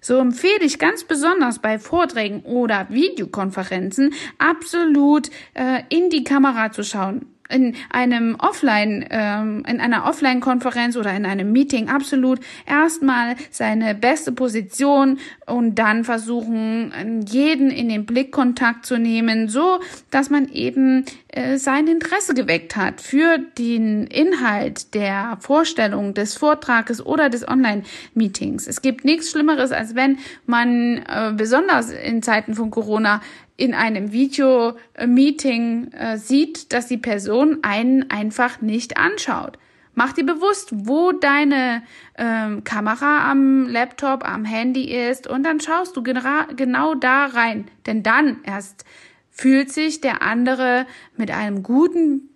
So 0.00 0.18
empfehle 0.18 0.64
ich 0.64 0.78
ganz 0.78 1.04
besonders 1.04 1.60
bei 1.60 1.78
Vorträgen 1.78 2.40
oder 2.40 2.86
Videokonferenzen 2.90 4.12
absolut 4.38 5.30
äh, 5.54 5.82
in 5.88 6.10
die 6.10 6.24
Kamera 6.24 6.72
zu 6.72 6.84
schauen 6.84 7.33
in 7.48 7.74
einem 7.90 8.36
Offline, 8.38 9.06
ähm, 9.10 9.64
in 9.68 9.80
einer 9.80 10.06
Offline-Konferenz 10.06 10.96
oder 10.96 11.14
in 11.14 11.26
einem 11.26 11.52
Meeting 11.52 11.88
absolut 11.88 12.40
erstmal 12.66 13.36
seine 13.50 13.94
beste 13.94 14.32
Position 14.32 15.18
und 15.46 15.78
dann 15.78 16.04
versuchen, 16.04 17.24
jeden 17.26 17.70
in 17.70 17.88
den 17.88 18.06
Blickkontakt 18.06 18.86
zu 18.86 18.98
nehmen, 18.98 19.48
so 19.48 19.80
dass 20.10 20.30
man 20.30 20.48
eben 20.48 21.04
äh, 21.28 21.58
sein 21.58 21.86
Interesse 21.86 22.34
geweckt 22.34 22.76
hat 22.76 23.00
für 23.00 23.38
den 23.58 24.06
Inhalt 24.06 24.94
der 24.94 25.36
Vorstellung 25.40 26.14
des 26.14 26.36
Vortrages 26.36 27.04
oder 27.04 27.28
des 27.28 27.46
Online-Meetings. 27.46 28.66
Es 28.66 28.82
gibt 28.82 29.04
nichts 29.04 29.30
Schlimmeres, 29.30 29.70
als 29.72 29.94
wenn 29.94 30.18
man 30.46 30.98
äh, 30.98 31.32
besonders 31.36 31.90
in 31.90 32.22
Zeiten 32.22 32.54
von 32.54 32.70
Corona 32.70 33.20
in 33.56 33.74
einem 33.74 34.12
Video-Meeting 34.12 35.92
äh, 35.92 36.18
sieht, 36.18 36.72
dass 36.72 36.86
die 36.86 36.98
Person 36.98 37.58
einen 37.62 38.10
einfach 38.10 38.60
nicht 38.60 38.96
anschaut. 38.96 39.58
Mach 39.94 40.12
dir 40.12 40.26
bewusst, 40.26 40.70
wo 40.72 41.12
deine 41.12 41.84
ähm, 42.18 42.64
Kamera 42.64 43.30
am 43.30 43.68
Laptop, 43.68 44.28
am 44.28 44.44
Handy 44.44 44.92
ist 44.92 45.28
und 45.28 45.44
dann 45.44 45.60
schaust 45.60 45.96
du 45.96 46.02
genau 46.02 46.94
da 46.96 47.26
rein. 47.26 47.66
Denn 47.86 48.02
dann 48.02 48.42
erst 48.42 48.84
fühlt 49.30 49.70
sich 49.70 50.00
der 50.00 50.22
andere 50.22 50.86
mit 51.16 51.30
einem 51.30 51.62
guten 51.62 52.28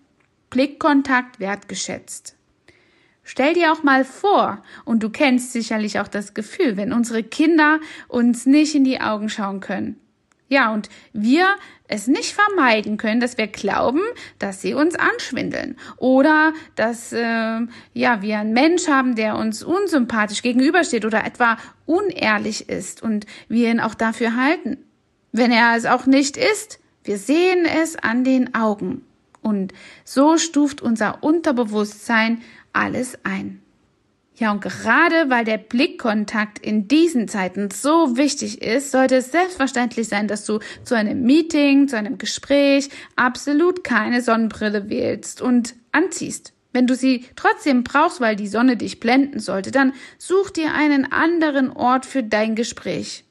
Blickkontakt 0.50 1.40
wertgeschätzt. 1.40 2.37
Stell 3.25 3.54
dir 3.54 3.72
auch 3.72 3.82
mal 3.82 4.04
vor, 4.04 4.62
und 4.87 5.02
du 5.02 5.10
kennst 5.10 5.52
sicherlich 5.52 6.00
auch 6.00 6.08
das 6.08 6.32
Gefühl, 6.32 6.76
wenn 6.76 6.92
unsere 6.94 7.22
Kinder 7.22 7.78
uns 8.06 8.46
nicht 8.46 8.75
in 8.75 8.84
die 8.84 9.00
Augen 9.00 9.28
schauen 9.28 9.60
können. 9.60 10.00
Ja, 10.49 10.73
und 10.73 10.88
wir 11.12 11.47
es 11.88 12.07
nicht 12.07 12.35
vermeiden 12.35 12.97
können, 12.97 13.21
dass 13.21 13.37
wir 13.37 13.47
glauben, 13.47 14.00
dass 14.38 14.62
sie 14.62 14.75
uns 14.75 14.95
anschwindeln 14.95 15.76
oder 15.99 16.52
dass 16.75 17.12
äh, 17.12 17.61
ja 17.93 18.23
wir 18.23 18.38
einen 18.38 18.55
Mensch 18.55 18.88
haben, 18.88 19.14
der 19.14 19.37
uns 19.37 19.62
unsympathisch 19.62 20.43
gegenübersteht 20.43 21.05
oder 21.05 21.25
etwa 21.25 21.59
unehrlich 21.87 22.69
ist 22.69 23.02
und 23.02 23.26
wir 23.49 23.71
ihn 23.71 23.81
auch 23.81 23.95
dafür 23.95 24.37
halten. 24.37 24.78
Wenn 25.33 25.52
er 25.52 25.76
es 25.76 25.85
auch 25.85 26.07
nicht 26.07 26.37
ist, 26.37 26.81
wir 27.05 27.19
sehen 27.19 27.64
es 27.64 27.97
an 27.97 28.25
den 28.25 28.55
Augen 28.55 29.05
und 29.43 29.73
so 30.05 30.38
stuft 30.38 30.83
unser 30.83 31.23
Unterbewusstsein 31.23 32.43
alles 32.73 33.19
ein. 33.25 33.62
Ja, 34.38 34.52
und 34.52 34.61
gerade 34.61 35.30
weil 35.30 35.45
der 35.45 35.59
Blickkontakt 35.59 36.61
in 36.61 36.87
diesen 36.87 37.26
Zeiten 37.26 37.71
so 37.73 38.16
wichtig 38.16 38.62
ist, 38.62 38.92
sollte 38.92 39.16
es 39.16 39.33
selbstverständlich 39.33 40.07
sein, 40.07 40.28
dass 40.28 40.45
du 40.45 40.61
zu 40.85 40.95
einem 40.95 41.23
Meeting, 41.23 41.88
zu 41.88 41.97
einem 41.97 42.18
Gespräch 42.18 42.88
absolut 43.16 43.83
keine 43.83 44.23
Sonnenbrille 44.23 44.88
wählst 44.88 45.42
und 45.42 45.75
anziehst. 45.90 46.52
Wenn 46.73 46.87
du 46.87 46.95
sie 46.95 47.25
trotzdem 47.35 47.83
brauchst, 47.83 48.21
weil 48.21 48.37
die 48.37 48.47
Sonne 48.47 48.76
dich 48.76 49.00
blenden 49.00 49.40
sollte, 49.40 49.73
dann 49.73 49.92
such 50.18 50.50
dir 50.50 50.73
einen 50.73 51.11
anderen 51.11 51.73
Ort 51.73 52.07
für 52.07 52.23
dein 52.23 52.54
Gespräch. 52.54 53.25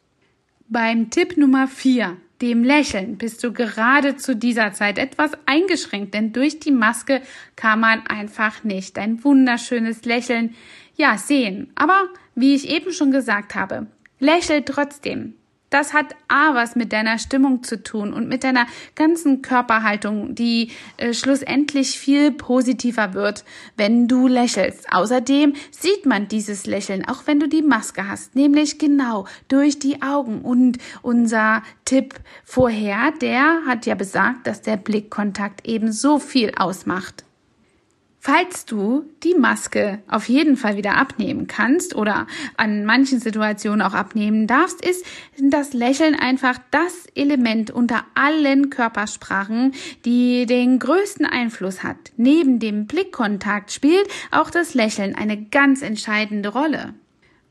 Beim 0.67 1.09
Tipp 1.09 1.37
Nummer 1.37 1.69
vier, 1.69 2.17
dem 2.41 2.65
Lächeln, 2.65 3.17
bist 3.17 3.41
du 3.45 3.53
gerade 3.53 4.17
zu 4.17 4.35
dieser 4.35 4.73
Zeit 4.73 4.97
etwas 4.97 5.31
eingeschränkt, 5.45 6.13
denn 6.13 6.33
durch 6.33 6.59
die 6.59 6.71
Maske 6.71 7.21
kann 7.55 7.79
man 7.79 8.05
einfach 8.07 8.65
nicht 8.65 8.97
ein 8.97 9.23
wunderschönes 9.23 10.03
Lächeln 10.03 10.53
ja, 10.97 11.17
sehen. 11.17 11.71
Aber 11.75 12.09
wie 12.35 12.55
ich 12.55 12.69
eben 12.69 12.91
schon 12.91 13.11
gesagt 13.11 13.55
habe, 13.55 13.87
lächel 14.19 14.63
trotzdem. 14.63 15.35
Das 15.69 15.93
hat 15.93 16.15
A 16.29 16.55
was 16.55 16.77
mit 16.77 16.93
deiner 16.93 17.19
Stimmung 17.19 17.61
zu 17.61 17.83
tun 17.83 18.13
und 18.13 18.29
mit 18.29 18.45
deiner 18.45 18.67
ganzen 18.95 19.41
Körperhaltung, 19.41 20.33
die 20.33 20.71
äh, 20.95 21.13
schlussendlich 21.13 21.99
viel 21.99 22.31
positiver 22.31 23.13
wird, 23.13 23.43
wenn 23.75 24.07
du 24.07 24.27
lächelst. 24.27 24.87
Außerdem 24.93 25.55
sieht 25.71 26.05
man 26.05 26.29
dieses 26.29 26.65
Lächeln, 26.65 27.05
auch 27.05 27.23
wenn 27.25 27.41
du 27.41 27.49
die 27.49 27.63
Maske 27.63 28.07
hast, 28.07 28.33
nämlich 28.33 28.79
genau 28.79 29.27
durch 29.49 29.77
die 29.77 30.01
Augen. 30.01 30.41
Und 30.41 30.77
unser 31.01 31.63
Tipp 31.83 32.15
vorher, 32.45 33.11
der 33.19 33.65
hat 33.67 33.85
ja 33.85 33.95
besagt, 33.95 34.47
dass 34.47 34.61
der 34.61 34.77
Blickkontakt 34.77 35.67
eben 35.67 35.91
so 35.91 36.17
viel 36.17 36.53
ausmacht. 36.55 37.26
Falls 38.19 38.65
du 38.65 39.05
die 39.23 39.35
Maske 39.35 39.99
auf 40.07 40.27
jeden 40.27 40.57
Fall 40.57 40.75
wieder 40.75 40.97
abnehmen 40.97 41.47
kannst 41.47 41.95
oder 41.95 42.27
an 42.57 42.83
manchen 42.83 43.19
Situationen 43.19 43.81
auch 43.81 43.93
abnehmen 43.93 44.47
darfst, 44.47 44.83
ist 44.83 45.05
das 45.39 45.73
Lächeln 45.73 46.15
einfach 46.15 46.59
das 46.71 47.05
Element 47.15 47.71
unter 47.71 48.03
allen 48.15 48.69
Körpersprachen, 48.69 49.73
die 50.03 50.45
den 50.45 50.79
größten 50.79 51.25
Einfluss 51.25 51.83
hat. 51.83 52.11
Neben 52.17 52.59
dem 52.59 52.87
Blickkontakt 52.87 53.71
spielt 53.71 54.07
auch 54.31 54.49
das 54.49 54.73
Lächeln 54.73 55.15
eine 55.15 55.41
ganz 55.41 55.81
entscheidende 55.81 56.49
Rolle. 56.49 56.95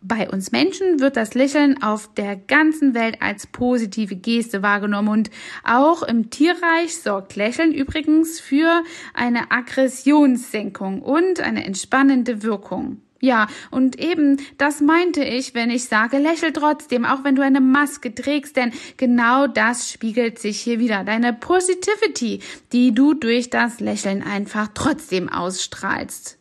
Bei 0.08 0.30
uns 0.30 0.52
Menschen 0.52 1.00
wird 1.00 1.16
das 1.16 1.34
Lächeln 1.34 1.82
auf 1.82 2.14
der 2.14 2.36
ganzen 2.36 2.94
Welt 2.94 3.16
als 3.20 3.48
positive 3.48 4.14
Geste 4.14 4.62
wahrgenommen 4.62 5.08
und 5.08 5.30
auch 5.64 6.04
im 6.04 6.30
Tierreich 6.30 6.96
sorgt 7.02 7.34
Lächeln 7.34 7.72
übrigens 7.72 8.38
für 8.38 8.84
eine 9.14 9.50
Aggressionssenkung 9.50 11.02
und 11.02 11.40
eine 11.40 11.64
entspannende 11.64 12.44
Wirkung. 12.44 13.00
Ja, 13.20 13.48
und 13.72 13.98
eben 13.98 14.36
das 14.58 14.80
meinte 14.80 15.24
ich, 15.24 15.54
wenn 15.54 15.70
ich 15.70 15.86
sage, 15.86 16.18
lächel 16.18 16.52
trotzdem, 16.52 17.04
auch 17.04 17.24
wenn 17.24 17.34
du 17.34 17.42
eine 17.42 17.60
Maske 17.60 18.14
trägst, 18.14 18.56
denn 18.56 18.72
genau 18.96 19.48
das 19.48 19.90
spiegelt 19.90 20.38
sich 20.38 20.60
hier 20.60 20.78
wieder. 20.78 21.02
Deine 21.02 21.32
Positivity, 21.32 22.38
die 22.72 22.94
du 22.94 23.14
durch 23.14 23.50
das 23.50 23.80
Lächeln 23.80 24.22
einfach 24.22 24.68
trotzdem 24.72 25.28
ausstrahlst. 25.28 26.38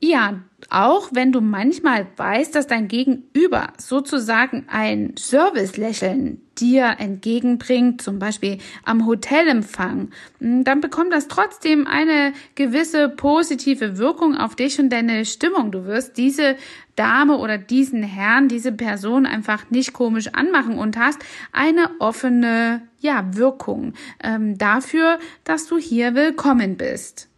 Ja, 0.00 0.42
auch 0.72 1.10
wenn 1.12 1.32
du 1.32 1.40
manchmal 1.40 2.06
weißt, 2.16 2.54
dass 2.54 2.66
dein 2.66 2.88
Gegenüber 2.88 3.68
sozusagen 3.78 4.64
ein 4.68 5.14
Servicelächeln 5.18 6.40
dir 6.58 6.96
entgegenbringt, 6.98 8.00
zum 8.00 8.18
Beispiel 8.18 8.58
am 8.84 9.06
Hotelempfang, 9.06 10.10
hm, 10.38 10.64
dann 10.64 10.80
bekommt 10.80 11.12
das 11.12 11.28
trotzdem 11.28 11.86
eine 11.86 12.32
gewisse 12.54 13.08
positive 13.08 13.98
Wirkung 13.98 14.36
auf 14.36 14.56
dich 14.56 14.78
und 14.78 14.90
deine 14.90 15.24
Stimmung. 15.24 15.72
Du 15.72 15.84
wirst 15.84 16.16
diese 16.16 16.56
Dame 16.96 17.36
oder 17.36 17.58
diesen 17.58 18.02
Herrn, 18.02 18.48
diese 18.48 18.72
Person 18.72 19.26
einfach 19.26 19.70
nicht 19.70 19.92
komisch 19.92 20.28
anmachen 20.32 20.78
und 20.78 20.98
hast 20.98 21.20
eine 21.52 21.90
offene, 21.98 22.82
ja, 23.00 23.24
Wirkung 23.32 23.94
ähm, 24.22 24.56
dafür, 24.56 25.18
dass 25.44 25.66
du 25.66 25.78
hier 25.78 26.14
willkommen 26.14 26.76
bist. 26.76 27.31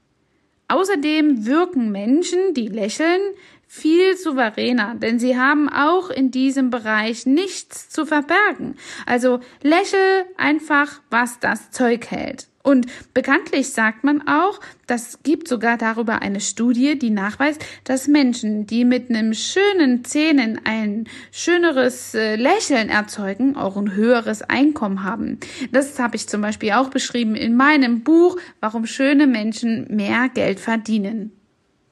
Außerdem 0.68 1.46
wirken 1.46 1.92
Menschen, 1.92 2.54
die 2.54 2.68
lächeln, 2.68 3.20
viel 3.66 4.16
souveräner, 4.16 4.94
denn 4.94 5.18
sie 5.18 5.36
haben 5.38 5.68
auch 5.68 6.10
in 6.10 6.30
diesem 6.30 6.70
Bereich 6.70 7.26
nichts 7.26 7.88
zu 7.90 8.06
verbergen. 8.06 8.76
Also 9.06 9.40
lächel 9.62 10.26
einfach, 10.36 11.00
was 11.10 11.40
das 11.40 11.70
Zeug 11.70 12.10
hält. 12.10 12.48
Und 12.64 12.86
bekanntlich 13.12 13.68
sagt 13.68 14.04
man 14.04 14.26
auch, 14.26 14.58
das 14.86 15.18
gibt 15.22 15.48
sogar 15.48 15.76
darüber 15.76 16.22
eine 16.22 16.40
Studie, 16.40 16.98
die 16.98 17.10
nachweist, 17.10 17.62
dass 17.84 18.08
Menschen, 18.08 18.66
die 18.66 18.86
mit 18.86 19.10
einem 19.10 19.34
schönen 19.34 20.02
Zähnen 20.02 20.58
ein 20.64 21.04
schöneres 21.30 22.14
äh, 22.14 22.36
Lächeln 22.36 22.88
erzeugen, 22.88 23.54
auch 23.54 23.76
ein 23.76 23.94
höheres 23.94 24.40
Einkommen 24.40 25.04
haben. 25.04 25.40
Das 25.72 25.98
habe 25.98 26.16
ich 26.16 26.26
zum 26.26 26.40
Beispiel 26.40 26.72
auch 26.72 26.88
beschrieben 26.88 27.34
in 27.34 27.54
meinem 27.54 28.02
Buch, 28.02 28.38
warum 28.60 28.86
schöne 28.86 29.26
Menschen 29.26 29.86
mehr 29.94 30.30
Geld 30.30 30.58
verdienen. 30.58 31.32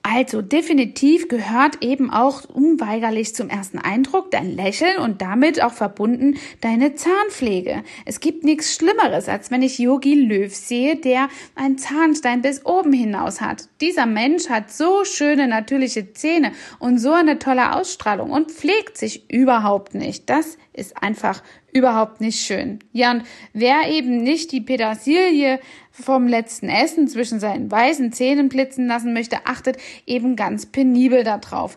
Also 0.04 0.42
definitiv 0.42 1.28
gehört 1.28 1.80
eben 1.80 2.10
auch 2.10 2.44
unweigerlich 2.44 3.36
zum 3.36 3.48
ersten 3.48 3.78
Eindruck 3.78 4.32
dein 4.32 4.50
Lächeln 4.50 4.98
und 4.98 5.22
damit 5.22 5.62
auch 5.62 5.72
verbunden 5.72 6.38
deine 6.60 6.96
Zahnpflege. 6.96 7.84
Es 8.04 8.18
gibt 8.18 8.42
nichts 8.42 8.74
Schlimmeres, 8.74 9.28
als 9.28 9.52
wenn 9.52 9.62
ich 9.62 9.78
Yogi 9.78 10.14
Löw 10.14 10.52
sehe, 10.52 10.96
der 10.96 11.28
einen 11.54 11.78
Zahnstein 11.78 12.42
bis 12.42 12.66
oben 12.66 12.92
hinaus 12.92 13.40
hat. 13.40 13.68
Dieser 13.80 14.06
Mensch 14.06 14.48
hat 14.48 14.72
so 14.72 15.04
schöne 15.04 15.46
natürliche 15.46 16.12
Zähne 16.12 16.50
und 16.80 16.98
so 16.98 17.12
eine 17.12 17.38
tolle 17.38 17.76
Ausstrahlung 17.76 18.30
und 18.30 18.50
pflegt 18.50 18.98
sich 18.98 19.30
überhaupt 19.30 19.94
nicht. 19.94 20.28
Das 20.28 20.58
ist 20.72 21.00
einfach 21.00 21.42
überhaupt 21.72 22.20
nicht 22.20 22.40
schön. 22.40 22.78
Ja, 22.92 23.10
und 23.10 23.24
wer 23.52 23.88
eben 23.90 24.22
nicht 24.22 24.52
die 24.52 24.60
Petersilie 24.60 25.58
vom 25.90 26.26
letzten 26.26 26.68
Essen 26.68 27.08
zwischen 27.08 27.40
seinen 27.40 27.70
weißen 27.70 28.12
Zähnen 28.12 28.48
blitzen 28.48 28.86
lassen 28.86 29.12
möchte, 29.12 29.46
achtet 29.46 29.78
eben 30.06 30.36
ganz 30.36 30.66
penibel 30.66 31.24
darauf. 31.24 31.76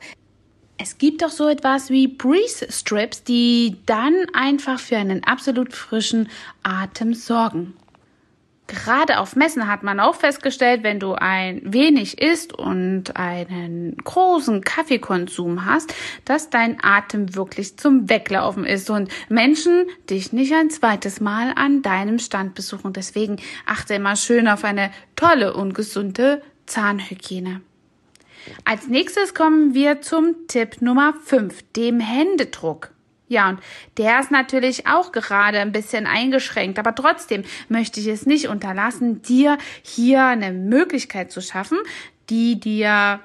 Es 0.78 0.98
gibt 0.98 1.22
doch 1.22 1.30
so 1.30 1.48
etwas 1.48 1.90
wie 1.90 2.08
Breeze 2.08 2.68
Strips, 2.70 3.24
die 3.24 3.78
dann 3.86 4.14
einfach 4.34 4.80
für 4.80 4.98
einen 4.98 5.24
absolut 5.24 5.74
frischen 5.74 6.28
Atem 6.64 7.14
sorgen. 7.14 7.74
Gerade 8.68 9.20
auf 9.20 9.36
Messen 9.36 9.68
hat 9.68 9.84
man 9.84 10.00
auch 10.00 10.16
festgestellt, 10.16 10.82
wenn 10.82 11.00
du 11.00 11.14
ein 11.14 11.62
wenig 11.64 12.20
isst 12.20 12.52
und 12.52 13.16
einen 13.16 13.96
großen 13.98 14.62
Kaffeekonsum 14.62 15.66
hast, 15.66 15.94
dass 16.26 16.50
dein 16.50 16.84
Atem 16.84 17.36
wirklich 17.36 17.78
zum 17.78 18.10
Weglaufen 18.10 18.66
ist 18.66 18.90
und 18.90 19.12
Menschen 19.30 19.86
dich 20.10 20.34
nicht 20.34 20.54
ein 20.54 20.72
zweites 20.72 21.22
Mal 21.22 21.54
an 21.56 21.84
deinem 21.84 22.18
Stand 22.18 22.56
besuchen. 22.56 22.92
Deswegen 22.92 23.38
achte 23.68 23.94
immer 23.94 24.16
schön 24.16 24.48
auf 24.48 24.64
eine 24.64 24.90
tolle 25.16 25.54
und 25.54 25.76
gesunde 25.76 26.42
Zahnhygiene. 26.66 27.62
Als 28.64 28.88
nächstes 28.88 29.36
kommen 29.36 29.76
wir 29.76 30.02
zum 30.02 30.48
Tipp 30.48 30.82
Nummer 30.82 31.14
5, 31.24 31.74
dem 31.74 32.00
Händedruck. 32.00 32.95
Ja, 33.28 33.50
und 33.50 33.60
der 33.98 34.20
ist 34.20 34.30
natürlich 34.30 34.86
auch 34.88 35.12
gerade 35.12 35.60
ein 35.60 35.72
bisschen 35.72 36.06
eingeschränkt, 36.06 36.78
aber 36.78 36.94
trotzdem 36.94 37.44
möchte 37.70 38.00
ich 38.00 38.08
es 38.08 38.26
nicht 38.26 38.48
unterlassen, 38.48 39.24
dir 39.24 39.58
hier 39.82 40.26
eine 40.26 40.52
Möglichkeit 40.52 41.32
zu 41.32 41.42
schaffen, 41.42 41.80
die 42.30 42.60
dir 42.60 43.20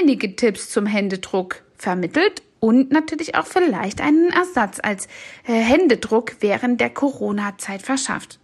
einige 0.00 0.36
Tipps 0.36 0.68
zum 0.68 0.84
Händedruck 0.84 1.62
vermittelt 1.76 2.42
und 2.60 2.90
natürlich 2.90 3.34
auch 3.34 3.46
vielleicht 3.46 4.00
einen 4.00 4.30
Ersatz 4.30 4.78
als 4.82 5.06
äh, 5.46 5.52
Händedruck 5.52 6.36
während 6.40 6.80
der 6.80 6.90
Corona-Zeit 6.90 7.82
verschafft. 7.82 8.38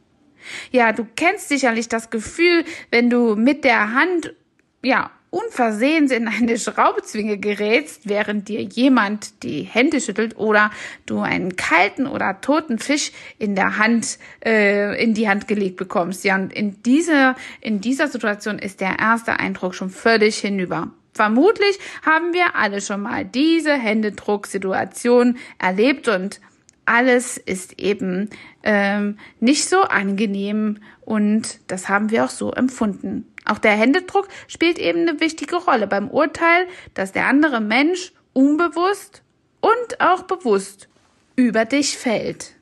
Ja, 0.70 0.92
du 0.92 1.07
kennst 1.16 1.48
sicherlich 1.48 1.88
das 1.88 2.11
Gefühl, 2.11 2.64
wenn 2.90 3.11
du 3.11 3.37
mit 3.37 3.64
der 3.64 3.94
Hand 3.94 4.35
ja 4.83 5.11
unversehens 5.33 6.12
in 6.12 6.29
eine 6.29 6.59
Schraubzwinge 6.59 7.38
gerätst, 7.38 8.03
während 8.05 8.49
dir 8.49 8.62
jemand 8.62 9.42
die 9.42 9.62
Hände 9.62 10.01
schüttelt 10.01 10.37
oder 10.37 10.71
du 11.07 11.21
einen 11.21 11.57
kalten 11.57 12.07
oder 12.07 12.40
toten 12.42 12.79
Fisch 12.79 13.12
in 13.38 13.55
der 13.55 13.79
Hand 13.79 14.18
äh, 14.45 15.03
in 15.03 15.14
die 15.14 15.29
Hand 15.29 15.49
gelegt 15.49 15.79
bekommst. 15.79 16.23
Ja, 16.25 16.37
und 16.37 16.53
in 16.53 16.83
dieser 16.83 17.35
in 17.62 17.81
dieser 17.81 18.09
Situation 18.09 18.59
ist 18.59 18.83
der 18.83 18.99
erste 18.99 19.40
Eindruck 19.40 19.75
schon 19.75 19.88
völlig 19.88 20.38
hinüber. 20.38 20.90
Vermutlich 21.14 21.79
haben 22.05 22.35
wir 22.35 22.55
alle 22.55 22.83
schon 22.83 23.01
mal 23.01 23.25
diese 23.25 23.73
Händedrucksituation 23.73 25.38
erlebt 25.59 26.09
und 26.09 26.40
alles 26.85 27.38
ist 27.38 27.79
eben 27.79 28.29
ähm, 28.62 29.18
nicht 29.40 29.66
so 29.66 29.81
angenehm 29.83 30.79
und 31.01 31.59
das 31.68 31.88
haben 31.88 32.11
wir 32.11 32.25
auch 32.25 32.31
so 32.31 32.53
empfunden. 32.53 33.32
Auch 33.44 33.59
der 33.59 33.72
Händedruck 33.72 34.28
spielt 34.46 34.78
eben 34.78 35.09
eine 35.09 35.20
wichtige 35.20 35.57
Rolle 35.57 35.87
beim 35.87 36.09
Urteil, 36.09 36.66
dass 36.94 37.12
der 37.12 37.26
andere 37.26 37.61
Mensch 37.61 38.12
unbewusst 38.33 39.22
und 39.61 40.00
auch 40.00 40.22
bewusst 40.22 40.88
über 41.37 41.64
dich 41.64 41.96
fällt. 41.96 42.55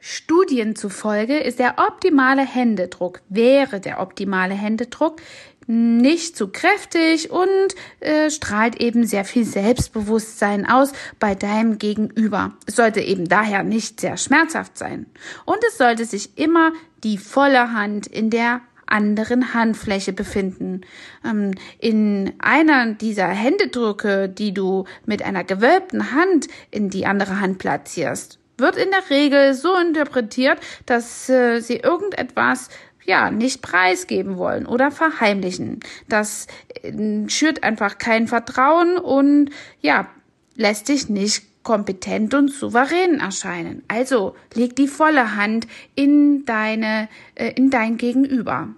Studien 0.00 0.76
zufolge 0.76 1.38
ist 1.38 1.58
der 1.58 1.74
optimale 1.78 2.46
Händedruck, 2.46 3.20
wäre 3.28 3.80
der 3.80 4.00
optimale 4.00 4.54
Händedruck 4.54 5.20
nicht 5.66 6.34
zu 6.34 6.48
kräftig 6.48 7.30
und 7.30 7.74
äh, 8.00 8.30
strahlt 8.30 8.80
eben 8.80 9.06
sehr 9.06 9.26
viel 9.26 9.44
Selbstbewusstsein 9.44 10.66
aus 10.66 10.92
bei 11.20 11.34
deinem 11.34 11.76
Gegenüber. 11.76 12.54
Es 12.64 12.76
sollte 12.76 13.02
eben 13.02 13.28
daher 13.28 13.64
nicht 13.64 14.00
sehr 14.00 14.16
schmerzhaft 14.16 14.78
sein. 14.78 15.06
Und 15.44 15.58
es 15.68 15.76
sollte 15.76 16.06
sich 16.06 16.38
immer 16.38 16.72
die 17.04 17.18
volle 17.18 17.72
Hand 17.74 18.06
in 18.06 18.30
der 18.30 18.62
anderen 18.88 19.54
Handfläche 19.54 20.12
befinden. 20.12 20.82
Ähm, 21.24 21.52
in 21.78 22.32
einer 22.38 22.94
dieser 22.94 23.28
Händedrücke, 23.28 24.28
die 24.28 24.52
du 24.52 24.84
mit 25.06 25.22
einer 25.22 25.44
gewölbten 25.44 26.12
Hand 26.12 26.48
in 26.70 26.90
die 26.90 27.06
andere 27.06 27.40
Hand 27.40 27.58
platzierst, 27.58 28.38
wird 28.56 28.76
in 28.76 28.90
der 28.90 29.08
Regel 29.10 29.54
so 29.54 29.74
interpretiert, 29.76 30.58
dass 30.86 31.28
äh, 31.28 31.60
sie 31.60 31.76
irgendetwas 31.76 32.68
ja, 33.04 33.30
nicht 33.30 33.62
preisgeben 33.62 34.36
wollen 34.36 34.66
oder 34.66 34.90
verheimlichen. 34.90 35.80
Das 36.08 36.46
äh, 36.82 36.92
schürt 37.28 37.62
einfach 37.62 37.98
kein 37.98 38.28
Vertrauen 38.28 38.98
und 38.98 39.50
ja, 39.80 40.08
lässt 40.56 40.88
dich 40.88 41.08
nicht 41.08 41.57
kompetent 41.68 42.32
und 42.32 42.50
souverän 42.50 43.20
erscheinen. 43.20 43.82
Also 43.88 44.34
leg 44.54 44.74
die 44.74 44.88
volle 44.88 45.36
Hand 45.36 45.66
in 45.94 46.46
deine, 46.46 47.10
äh, 47.34 47.52
in 47.56 47.68
dein 47.68 47.98
Gegenüber. 47.98 48.68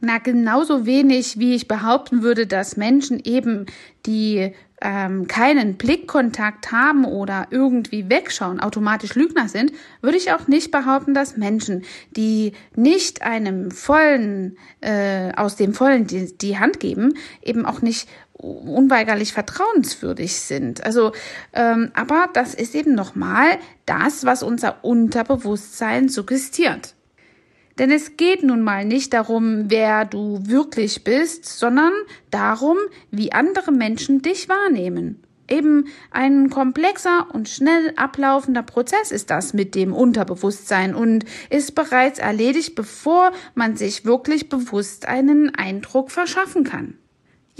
Na, 0.00 0.16
genauso 0.16 0.86
wenig, 0.86 1.38
wie 1.38 1.54
ich 1.54 1.68
behaupten 1.68 2.22
würde, 2.22 2.46
dass 2.46 2.78
Menschen 2.78 3.20
eben, 3.22 3.66
die 4.06 4.54
ähm, 4.80 5.26
keinen 5.28 5.74
Blickkontakt 5.74 6.72
haben 6.72 7.04
oder 7.04 7.48
irgendwie 7.50 8.08
wegschauen, 8.08 8.60
automatisch 8.60 9.14
Lügner 9.14 9.50
sind, 9.50 9.72
würde 10.00 10.16
ich 10.16 10.32
auch 10.32 10.48
nicht 10.48 10.70
behaupten, 10.70 11.12
dass 11.12 11.36
Menschen, 11.36 11.84
die 12.16 12.52
nicht 12.74 13.20
einem 13.20 13.70
vollen, 13.70 14.56
äh, 14.80 15.32
aus 15.36 15.56
dem 15.56 15.74
vollen 15.74 16.06
die, 16.06 16.34
die 16.34 16.58
Hand 16.58 16.80
geben, 16.80 17.12
eben 17.42 17.66
auch 17.66 17.82
nicht 17.82 18.08
unweigerlich 18.40 19.32
vertrauenswürdig 19.32 20.34
sind. 20.40 20.84
Also, 20.84 21.12
ähm, 21.52 21.90
aber 21.94 22.28
das 22.32 22.54
ist 22.54 22.74
eben 22.74 22.94
nochmal 22.94 23.58
das, 23.86 24.24
was 24.24 24.42
unser 24.42 24.84
Unterbewusstsein 24.84 26.08
suggestiert. 26.08 26.94
Denn 27.78 27.90
es 27.90 28.16
geht 28.16 28.42
nun 28.42 28.62
mal 28.62 28.84
nicht 28.84 29.14
darum, 29.14 29.70
wer 29.70 30.04
du 30.04 30.40
wirklich 30.44 31.04
bist, 31.04 31.46
sondern 31.46 31.92
darum, 32.30 32.76
wie 33.10 33.32
andere 33.32 33.72
Menschen 33.72 34.22
dich 34.22 34.48
wahrnehmen. 34.48 35.22
Eben 35.48 35.86
ein 36.10 36.48
komplexer 36.50 37.26
und 37.32 37.48
schnell 37.48 37.92
ablaufender 37.96 38.62
Prozess 38.62 39.10
ist 39.10 39.30
das 39.30 39.52
mit 39.52 39.74
dem 39.74 39.92
Unterbewusstsein 39.92 40.94
und 40.94 41.24
ist 41.48 41.74
bereits 41.74 42.20
erledigt, 42.20 42.76
bevor 42.76 43.32
man 43.54 43.76
sich 43.76 44.04
wirklich 44.04 44.48
bewusst 44.48 45.08
einen 45.08 45.52
Eindruck 45.54 46.12
verschaffen 46.12 46.62
kann. 46.62 46.98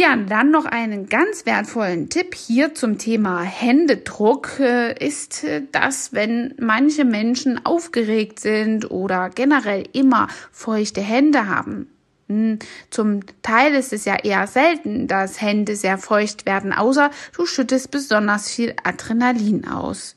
Ja, 0.00 0.16
dann 0.16 0.50
noch 0.50 0.64
einen 0.64 1.10
ganz 1.10 1.44
wertvollen 1.44 2.08
Tipp 2.08 2.34
hier 2.34 2.74
zum 2.74 2.96
Thema 2.96 3.42
Händedruck 3.42 4.58
äh, 4.58 4.94
ist 4.98 5.44
äh, 5.44 5.60
dass 5.72 6.14
wenn 6.14 6.54
manche 6.58 7.04
Menschen 7.04 7.66
aufgeregt 7.66 8.40
sind 8.40 8.90
oder 8.90 9.28
generell 9.28 9.86
immer 9.92 10.28
feuchte 10.52 11.02
Hände 11.02 11.48
haben. 11.48 11.90
Hm, 12.30 12.60
zum 12.88 13.20
Teil 13.42 13.74
ist 13.74 13.92
es 13.92 14.06
ja 14.06 14.16
eher 14.16 14.46
selten, 14.46 15.06
dass 15.06 15.42
Hände 15.42 15.76
sehr 15.76 15.98
feucht 15.98 16.46
werden, 16.46 16.72
außer 16.72 17.10
du 17.36 17.44
schüttest 17.44 17.90
besonders 17.90 18.48
viel 18.48 18.74
Adrenalin 18.82 19.68
aus. 19.68 20.16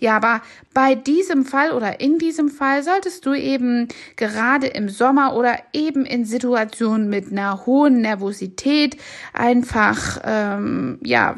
Ja, 0.00 0.16
aber 0.16 0.42
bei 0.74 0.94
diesem 0.94 1.44
Fall 1.44 1.72
oder 1.72 2.00
in 2.00 2.18
diesem 2.18 2.50
Fall 2.50 2.84
solltest 2.84 3.26
du 3.26 3.34
eben 3.34 3.88
gerade 4.14 4.68
im 4.68 4.88
Sommer 4.88 5.34
oder 5.34 5.58
eben 5.72 6.04
in 6.04 6.24
Situationen 6.24 7.08
mit 7.08 7.32
einer 7.32 7.66
hohen 7.66 8.00
Nervosität 8.00 8.96
einfach 9.32 10.20
ähm, 10.24 10.98
ja 11.02 11.34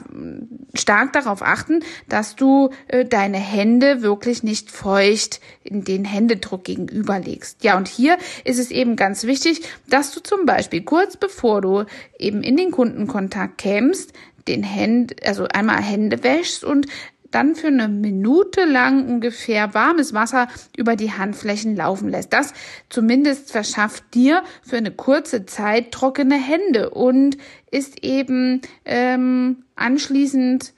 stark 0.75 1.15
darauf 1.15 1.41
achten, 1.41 1.81
dass 2.09 2.37
du 2.37 2.69
äh, 2.89 3.07
deine 3.07 3.39
Hände 3.39 4.03
wirklich 4.03 4.43
nicht 4.43 4.71
feucht 4.71 5.41
in 5.65 5.85
den 5.85 6.05
Händedruck 6.05 6.65
gegenüberlegst. 6.65 7.65
Ja, 7.65 7.79
und 7.79 7.89
hier 7.89 8.19
ist 8.45 8.59
es 8.59 8.71
eben 8.71 8.97
ganz 8.97 9.25
wichtig, 9.25 9.63
dass 9.89 10.13
du 10.13 10.21
zum 10.21 10.45
Beispiel 10.45 10.83
kurz 10.83 11.17
bevor 11.17 11.63
du 11.63 11.85
eben 12.19 12.43
in 12.43 12.59
den 12.59 12.73
Kundenkontakt 12.73 13.57
kämst, 13.57 14.13
den 14.49 14.63
Händ, 14.63 15.27
also 15.27 15.47
einmal 15.49 15.83
Hände 15.83 16.23
wäschst 16.23 16.65
und 16.65 16.87
dann 17.31 17.55
für 17.55 17.69
eine 17.69 17.89
Minute 17.89 18.65
lang 18.65 19.09
ungefähr 19.09 19.75
warmes 19.75 20.15
Wasser 20.15 20.49
über 20.77 20.97
die 20.97 21.13
Handflächen 21.13 21.77
laufen 21.77 22.09
lässt. 22.09 22.33
Das 22.33 22.53
zumindest 22.89 23.53
verschafft 23.53 24.15
dir 24.15 24.43
für 24.63 24.77
eine 24.77 24.91
kurze 24.91 25.47
Zeit 25.47 25.93
trockene 25.93 26.37
Hände 26.37 26.91
und 26.91 27.37
ist 27.71 28.03
eben 28.03 28.61
ähm, 28.85 29.65
anschließend 29.77 30.73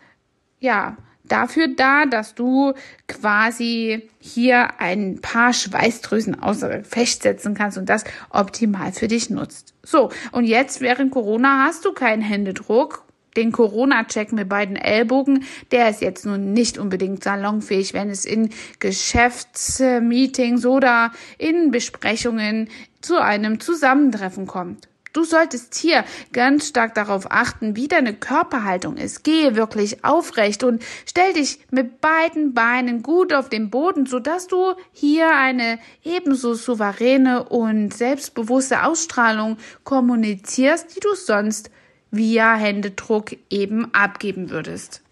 ja 0.60 0.96
dafür 1.24 1.68
da, 1.68 2.04
dass 2.04 2.34
du 2.34 2.74
quasi 3.08 4.08
hier 4.18 4.80
ein 4.80 5.20
paar 5.20 5.52
Schweißdrüsen 5.52 6.40
außer 6.40 6.68
Gefecht 6.78 7.22
setzen 7.22 7.54
kannst 7.54 7.78
und 7.78 7.88
das 7.88 8.04
optimal 8.30 8.92
für 8.92 9.08
dich 9.08 9.30
nutzt. 9.30 9.74
So, 9.82 10.10
und 10.32 10.44
jetzt 10.44 10.80
während 10.80 11.10
Corona 11.10 11.64
hast 11.66 11.84
du 11.84 11.92
keinen 11.92 12.22
Händedruck 12.22 13.04
den 13.36 13.52
Corona-Check 13.52 14.32
mit 14.32 14.48
beiden 14.48 14.76
Ellbogen, 14.76 15.44
der 15.70 15.88
ist 15.88 16.02
jetzt 16.02 16.26
nun 16.26 16.52
nicht 16.52 16.78
unbedingt 16.78 17.24
salonfähig, 17.24 17.94
wenn 17.94 18.10
es 18.10 18.24
in 18.24 18.50
Geschäftsmeetings 18.78 20.66
oder 20.66 21.12
in 21.38 21.70
Besprechungen 21.70 22.68
zu 23.00 23.20
einem 23.20 23.60
Zusammentreffen 23.60 24.46
kommt. 24.46 24.88
Du 25.12 25.24
solltest 25.24 25.74
hier 25.74 26.04
ganz 26.32 26.68
stark 26.68 26.94
darauf 26.94 27.30
achten, 27.30 27.76
wie 27.76 27.86
deine 27.86 28.14
Körperhaltung 28.14 28.96
ist. 28.96 29.24
Gehe 29.24 29.56
wirklich 29.56 30.04
aufrecht 30.06 30.64
und 30.64 30.82
stell 31.04 31.34
dich 31.34 31.58
mit 31.70 32.00
beiden 32.00 32.54
Beinen 32.54 33.02
gut 33.02 33.34
auf 33.34 33.50
den 33.50 33.68
Boden, 33.68 34.06
sodass 34.06 34.46
du 34.46 34.72
hier 34.92 35.36
eine 35.36 35.78
ebenso 36.02 36.54
souveräne 36.54 37.44
und 37.44 37.92
selbstbewusste 37.92 38.84
Ausstrahlung 38.84 39.58
kommunizierst, 39.84 40.96
die 40.96 41.00
du 41.00 41.14
sonst 41.14 41.70
via 42.12 42.54
Händedruck 42.54 43.36
eben 43.50 43.92
abgeben 43.92 44.50
würdest. 44.50 45.02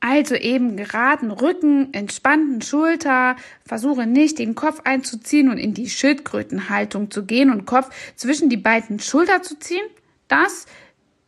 Also 0.00 0.34
eben 0.34 0.76
geraden 0.76 1.30
Rücken, 1.30 1.92
entspannten 1.92 2.62
Schulter, 2.62 3.36
versuche 3.66 4.06
nicht 4.06 4.38
den 4.38 4.54
Kopf 4.54 4.80
einzuziehen 4.84 5.50
und 5.50 5.58
in 5.58 5.74
die 5.74 5.90
Schildkrötenhaltung 5.90 7.10
zu 7.10 7.24
gehen 7.24 7.50
und 7.50 7.66
Kopf 7.66 7.90
zwischen 8.16 8.48
die 8.48 8.56
beiden 8.56 8.98
Schulter 8.98 9.42
zu 9.42 9.58
ziehen. 9.58 9.86
Das 10.26 10.66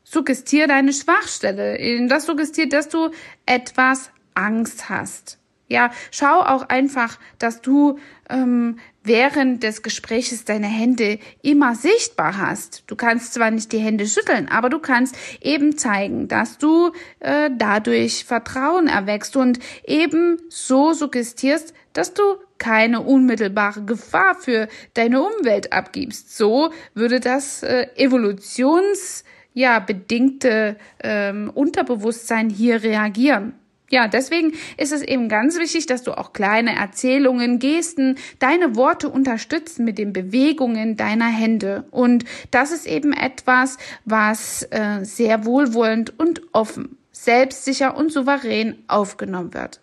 suggestiert 0.04 0.70
deine 0.70 0.92
Schwachstelle. 0.92 2.08
Das 2.08 2.24
suggestiert, 2.24 2.72
dass 2.72 2.88
du 2.88 3.10
etwas 3.44 4.10
Angst 4.34 4.88
hast. 4.88 5.38
Ja, 5.68 5.90
schau 6.10 6.40
auch 6.40 6.68
einfach, 6.68 7.18
dass 7.38 7.62
du 7.62 7.98
ähm, 8.28 8.78
während 9.04 9.62
des 9.62 9.82
Gespräches 9.82 10.44
deine 10.44 10.66
Hände 10.66 11.18
immer 11.42 11.74
sichtbar 11.74 12.36
hast. 12.36 12.84
Du 12.86 12.96
kannst 12.96 13.34
zwar 13.34 13.50
nicht 13.50 13.72
die 13.72 13.78
Hände 13.78 14.06
schütteln, 14.06 14.48
aber 14.48 14.68
du 14.68 14.78
kannst 14.80 15.16
eben 15.40 15.78
zeigen, 15.78 16.28
dass 16.28 16.58
du 16.58 16.92
äh, 17.20 17.50
dadurch 17.56 18.24
Vertrauen 18.24 18.86
erwächst 18.86 19.36
und 19.36 19.58
eben 19.86 20.38
so 20.48 20.92
suggestierst, 20.92 21.74
dass 21.92 22.14
du 22.14 22.22
keine 22.58 23.00
unmittelbare 23.00 23.82
Gefahr 23.84 24.34
für 24.34 24.68
deine 24.94 25.22
Umwelt 25.22 25.72
abgibst. 25.72 26.36
So 26.36 26.70
würde 26.94 27.18
das 27.18 27.62
äh, 27.62 27.86
Evolutions 27.96 29.24
ja 29.52 29.78
bedingte 29.80 30.76
ähm, 31.02 31.50
Unterbewusstsein 31.52 32.50
hier 32.50 32.82
reagieren. 32.82 33.54
Ja, 33.92 34.08
deswegen 34.08 34.54
ist 34.78 34.90
es 34.90 35.02
eben 35.02 35.28
ganz 35.28 35.58
wichtig, 35.58 35.84
dass 35.84 36.02
du 36.02 36.16
auch 36.16 36.32
kleine 36.32 36.74
Erzählungen, 36.74 37.58
Gesten, 37.58 38.16
deine 38.38 38.74
Worte 38.74 39.10
unterstützen 39.10 39.84
mit 39.84 39.98
den 39.98 40.14
Bewegungen 40.14 40.96
deiner 40.96 41.26
Hände. 41.26 41.84
Und 41.90 42.24
das 42.50 42.72
ist 42.72 42.86
eben 42.86 43.12
etwas, 43.12 43.76
was 44.06 44.66
äh, 44.70 45.04
sehr 45.04 45.44
wohlwollend 45.44 46.18
und 46.18 46.40
offen, 46.52 46.96
selbstsicher 47.10 47.94
und 47.94 48.10
souverän 48.10 48.82
aufgenommen 48.88 49.52
wird. 49.52 49.82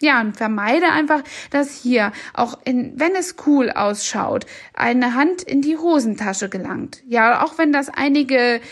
Ja, 0.00 0.22
und 0.22 0.38
vermeide 0.38 0.90
einfach, 0.92 1.22
dass 1.50 1.76
hier, 1.82 2.12
auch 2.32 2.58
in, 2.64 2.98
wenn 2.98 3.14
es 3.14 3.36
cool 3.46 3.70
ausschaut, 3.70 4.46
eine 4.72 5.14
Hand 5.14 5.42
in 5.42 5.60
die 5.60 5.76
Hosentasche 5.76 6.48
gelangt. 6.48 7.02
Ja, 7.06 7.44
auch 7.44 7.58
wenn 7.58 7.70
das 7.70 7.90
einige 7.90 8.62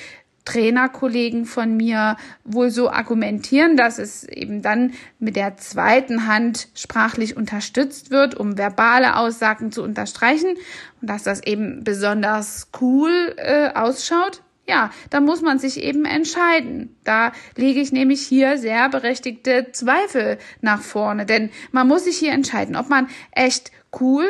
Trainerkollegen 0.49 1.45
von 1.45 1.77
mir 1.77 2.17
wohl 2.43 2.71
so 2.71 2.89
argumentieren, 2.91 3.77
dass 3.77 3.99
es 3.99 4.25
eben 4.25 4.63
dann 4.63 4.95
mit 5.19 5.37
der 5.37 5.59
zweiten 5.59 6.27
Hand 6.27 6.69
sprachlich 6.75 7.37
unterstützt 7.37 8.11
wird, 8.11 8.35
um 8.35 8.57
verbale 8.57 9.17
Aussagen 9.17 9.73
zu 9.73 9.83
unterstreichen 9.83 10.57
und 11.03 11.11
dass 11.11 11.23
das 11.23 11.43
eben 11.43 11.85
besonders 11.85 12.71
cool 12.81 13.35
äh, 13.37 13.75
ausschaut. 13.75 14.43
Ja, 14.67 14.91
da 15.11 15.21
muss 15.21 15.43
man 15.43 15.59
sich 15.59 15.83
eben 15.83 16.07
entscheiden. 16.07 16.97
Da 17.05 17.33
lege 17.57 17.81
ich 17.81 17.93
nämlich 17.93 18.23
hier 18.23 18.57
sehr 18.57 18.89
berechtigte 18.89 19.73
Zweifel 19.73 20.39
nach 20.63 20.81
vorne, 20.81 21.27
denn 21.27 21.51
man 21.73 21.89
muss 21.89 22.05
sich 22.05 22.17
hier 22.17 22.33
entscheiden, 22.33 22.75
ob 22.75 22.89
man 22.89 23.09
echt 23.33 23.71
cool, 24.01 24.25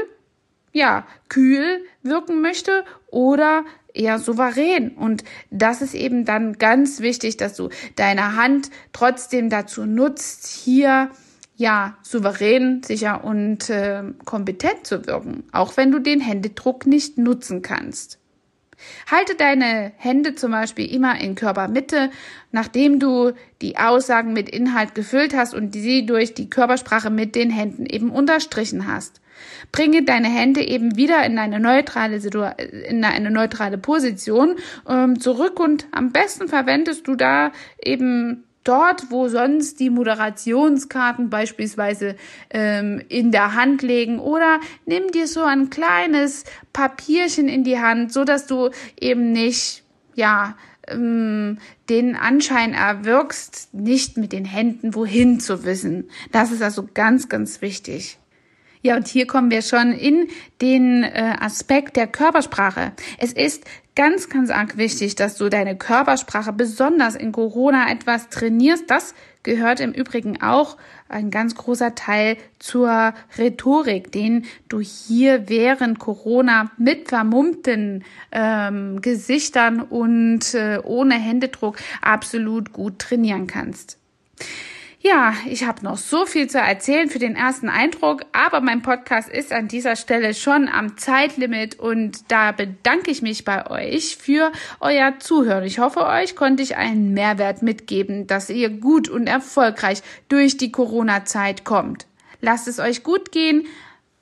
ja, 0.72 1.06
kühl 1.28 1.84
wirken 2.02 2.40
möchte 2.40 2.84
oder 3.10 3.64
eher 3.94 4.18
souverän. 4.18 4.90
Und 4.90 5.24
das 5.50 5.82
ist 5.82 5.94
eben 5.94 6.24
dann 6.24 6.54
ganz 6.54 7.00
wichtig, 7.00 7.36
dass 7.36 7.54
du 7.54 7.68
deine 7.96 8.36
Hand 8.36 8.70
trotzdem 8.92 9.50
dazu 9.50 9.84
nutzt, 9.84 10.46
hier 10.46 11.10
ja 11.56 11.96
souverän, 12.02 12.82
sicher 12.84 13.24
und 13.24 13.68
äh, 13.68 14.04
kompetent 14.24 14.86
zu 14.86 15.06
wirken, 15.06 15.44
auch 15.52 15.76
wenn 15.76 15.90
du 15.90 15.98
den 15.98 16.20
Händedruck 16.20 16.86
nicht 16.86 17.18
nutzen 17.18 17.62
kannst. 17.62 18.18
Halte 19.10 19.34
deine 19.34 19.92
Hände 19.96 20.36
zum 20.36 20.52
Beispiel 20.52 20.92
immer 20.92 21.20
in 21.20 21.34
Körpermitte, 21.34 22.10
nachdem 22.52 23.00
du 23.00 23.32
die 23.60 23.76
Aussagen 23.76 24.32
mit 24.32 24.48
Inhalt 24.48 24.94
gefüllt 24.94 25.34
hast 25.34 25.52
und 25.52 25.72
sie 25.72 26.06
durch 26.06 26.34
die 26.34 26.48
Körpersprache 26.48 27.10
mit 27.10 27.34
den 27.34 27.50
Händen 27.50 27.86
eben 27.86 28.10
unterstrichen 28.10 28.86
hast. 28.86 29.20
Bringe 29.72 30.02
deine 30.02 30.28
Hände 30.28 30.62
eben 30.62 30.96
wieder 30.96 31.24
in 31.24 31.38
eine 31.38 31.60
neutrale 31.60 32.20
Situation, 32.20 32.54
in 32.88 33.04
eine 33.04 33.30
neutrale 33.30 33.78
Position 33.78 34.56
ähm, 34.88 35.20
zurück 35.20 35.60
und 35.60 35.86
am 35.92 36.10
besten 36.10 36.48
verwendest 36.48 37.06
du 37.06 37.14
da 37.14 37.52
eben 37.82 38.44
dort, 38.64 39.10
wo 39.10 39.28
sonst 39.28 39.80
die 39.80 39.88
Moderationskarten 39.88 41.30
beispielsweise 41.30 42.16
ähm, 42.50 43.02
in 43.08 43.32
der 43.32 43.54
Hand 43.54 43.82
legen 43.82 44.18
oder 44.18 44.60
nimm 44.84 45.10
dir 45.10 45.26
so 45.26 45.42
ein 45.42 45.70
kleines 45.70 46.44
Papierchen 46.72 47.48
in 47.48 47.64
die 47.64 47.78
Hand, 47.78 48.12
so 48.12 48.24
dass 48.24 48.46
du 48.46 48.70
eben 49.00 49.32
nicht 49.32 49.84
ja 50.14 50.56
ähm, 50.86 51.58
den 51.88 52.16
Anschein 52.16 52.74
erwirkst, 52.74 53.72
nicht 53.72 54.16
mit 54.18 54.32
den 54.32 54.44
Händen 54.44 54.94
wohin 54.94 55.40
zu 55.40 55.64
wissen. 55.64 56.10
Das 56.32 56.52
ist 56.52 56.62
also 56.62 56.86
ganz, 56.92 57.28
ganz 57.28 57.62
wichtig. 57.62 58.17
Ja, 58.82 58.96
und 58.96 59.08
hier 59.08 59.26
kommen 59.26 59.50
wir 59.50 59.62
schon 59.62 59.92
in 59.92 60.28
den 60.60 61.02
äh, 61.02 61.34
Aspekt 61.40 61.96
der 61.96 62.06
Körpersprache. 62.06 62.92
Es 63.18 63.32
ist 63.32 63.64
ganz, 63.96 64.28
ganz 64.28 64.50
arg 64.50 64.76
wichtig, 64.76 65.16
dass 65.16 65.36
du 65.36 65.48
deine 65.48 65.76
Körpersprache 65.76 66.52
besonders 66.52 67.16
in 67.16 67.32
Corona 67.32 67.90
etwas 67.90 68.28
trainierst. 68.28 68.88
Das 68.88 69.14
gehört 69.42 69.80
im 69.80 69.92
Übrigen 69.92 70.40
auch 70.40 70.76
ein 71.08 71.30
ganz 71.30 71.56
großer 71.56 71.94
Teil 71.94 72.36
zur 72.58 73.14
Rhetorik, 73.36 74.12
den 74.12 74.44
du 74.68 74.80
hier 74.80 75.48
während 75.48 75.98
Corona 75.98 76.70
mit 76.76 77.08
vermummten 77.08 78.04
ähm, 78.30 79.00
Gesichtern 79.00 79.80
und 79.80 80.54
äh, 80.54 80.78
ohne 80.84 81.14
Händedruck 81.14 81.78
absolut 82.00 82.72
gut 82.72 83.00
trainieren 83.00 83.46
kannst. 83.48 83.98
Ja, 85.00 85.32
ich 85.46 85.64
habe 85.64 85.84
noch 85.84 85.96
so 85.96 86.26
viel 86.26 86.50
zu 86.50 86.58
erzählen 86.58 87.08
für 87.08 87.20
den 87.20 87.36
ersten 87.36 87.68
Eindruck, 87.68 88.22
aber 88.32 88.60
mein 88.60 88.82
Podcast 88.82 89.28
ist 89.28 89.52
an 89.52 89.68
dieser 89.68 89.94
Stelle 89.94 90.34
schon 90.34 90.68
am 90.68 90.96
Zeitlimit 90.96 91.78
und 91.78 92.32
da 92.32 92.50
bedanke 92.50 93.12
ich 93.12 93.22
mich 93.22 93.44
bei 93.44 93.70
euch 93.70 94.16
für 94.16 94.50
euer 94.80 95.20
Zuhören. 95.20 95.62
Ich 95.62 95.78
hoffe, 95.78 96.04
euch 96.04 96.34
konnte 96.34 96.64
ich 96.64 96.76
einen 96.76 97.12
Mehrwert 97.14 97.62
mitgeben, 97.62 98.26
dass 98.26 98.50
ihr 98.50 98.70
gut 98.70 99.08
und 99.08 99.28
erfolgreich 99.28 100.02
durch 100.28 100.56
die 100.56 100.72
Corona-Zeit 100.72 101.64
kommt. 101.64 102.08
Lasst 102.40 102.66
es 102.66 102.80
euch 102.80 103.04
gut 103.04 103.30
gehen. 103.30 103.66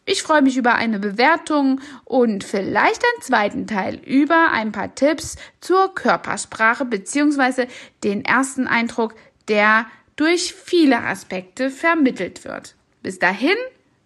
Ich 0.05 0.23
freue 0.23 0.43
mich 0.43 0.59
über 0.59 0.75
eine 0.75 0.99
Bewertung 0.99 1.81
und 2.05 2.45
vielleicht 2.45 3.03
einen 3.03 3.23
zweiten 3.23 3.67
Teil 3.67 3.99
über 4.05 4.53
ein 4.53 4.73
paar 4.73 4.95
Tipps 4.95 5.37
zur 5.63 5.95
Körpersprache 5.95 6.85
beziehungsweise 6.85 7.67
den 8.05 8.27
ersten 8.27 8.69
Eindruck, 8.69 9.15
der 9.49 9.87
durch 10.17 10.55
viele 10.55 11.03
Aspekte 11.03 11.71
vermittelt 11.71 12.45
wird. 12.45 12.75
Bis 13.03 13.19
dahin, 13.19 13.57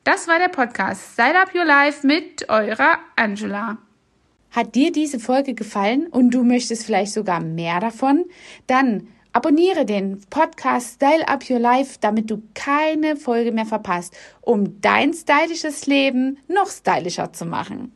das 0.05 0.29
war 0.29 0.39
der 0.39 0.49
Podcast 0.49 1.13
Style 1.13 1.41
Up 1.41 1.55
Your 1.55 1.65
Life 1.65 2.07
mit 2.07 2.49
eurer 2.49 2.99
Angela. 3.17 3.79
Hat 4.51 4.75
dir 4.75 4.91
diese 4.91 5.21
Folge 5.21 5.55
gefallen 5.55 6.09
und 6.09 6.33
du 6.33 6.43
möchtest 6.43 6.85
vielleicht 6.85 7.13
sogar 7.13 7.41
mehr 7.41 7.79
davon? 7.79 8.25
Dann 8.67 9.07
abonniere 9.33 9.85
den 9.85 10.21
Podcast 10.29 10.95
Style 10.95 11.29
Up 11.29 11.49
Your 11.49 11.61
Life, 11.61 11.99
damit 12.01 12.31
du 12.31 12.43
keine 12.55 13.17
Folge 13.17 13.53
mehr 13.53 13.67
verpasst, 13.67 14.17
um 14.41 14.81
dein 14.81 15.15
stylisches 15.15 15.87
Leben 15.87 16.39
noch 16.49 16.69
stylischer 16.69 17.33
zu 17.33 17.47
machen. 17.47 17.93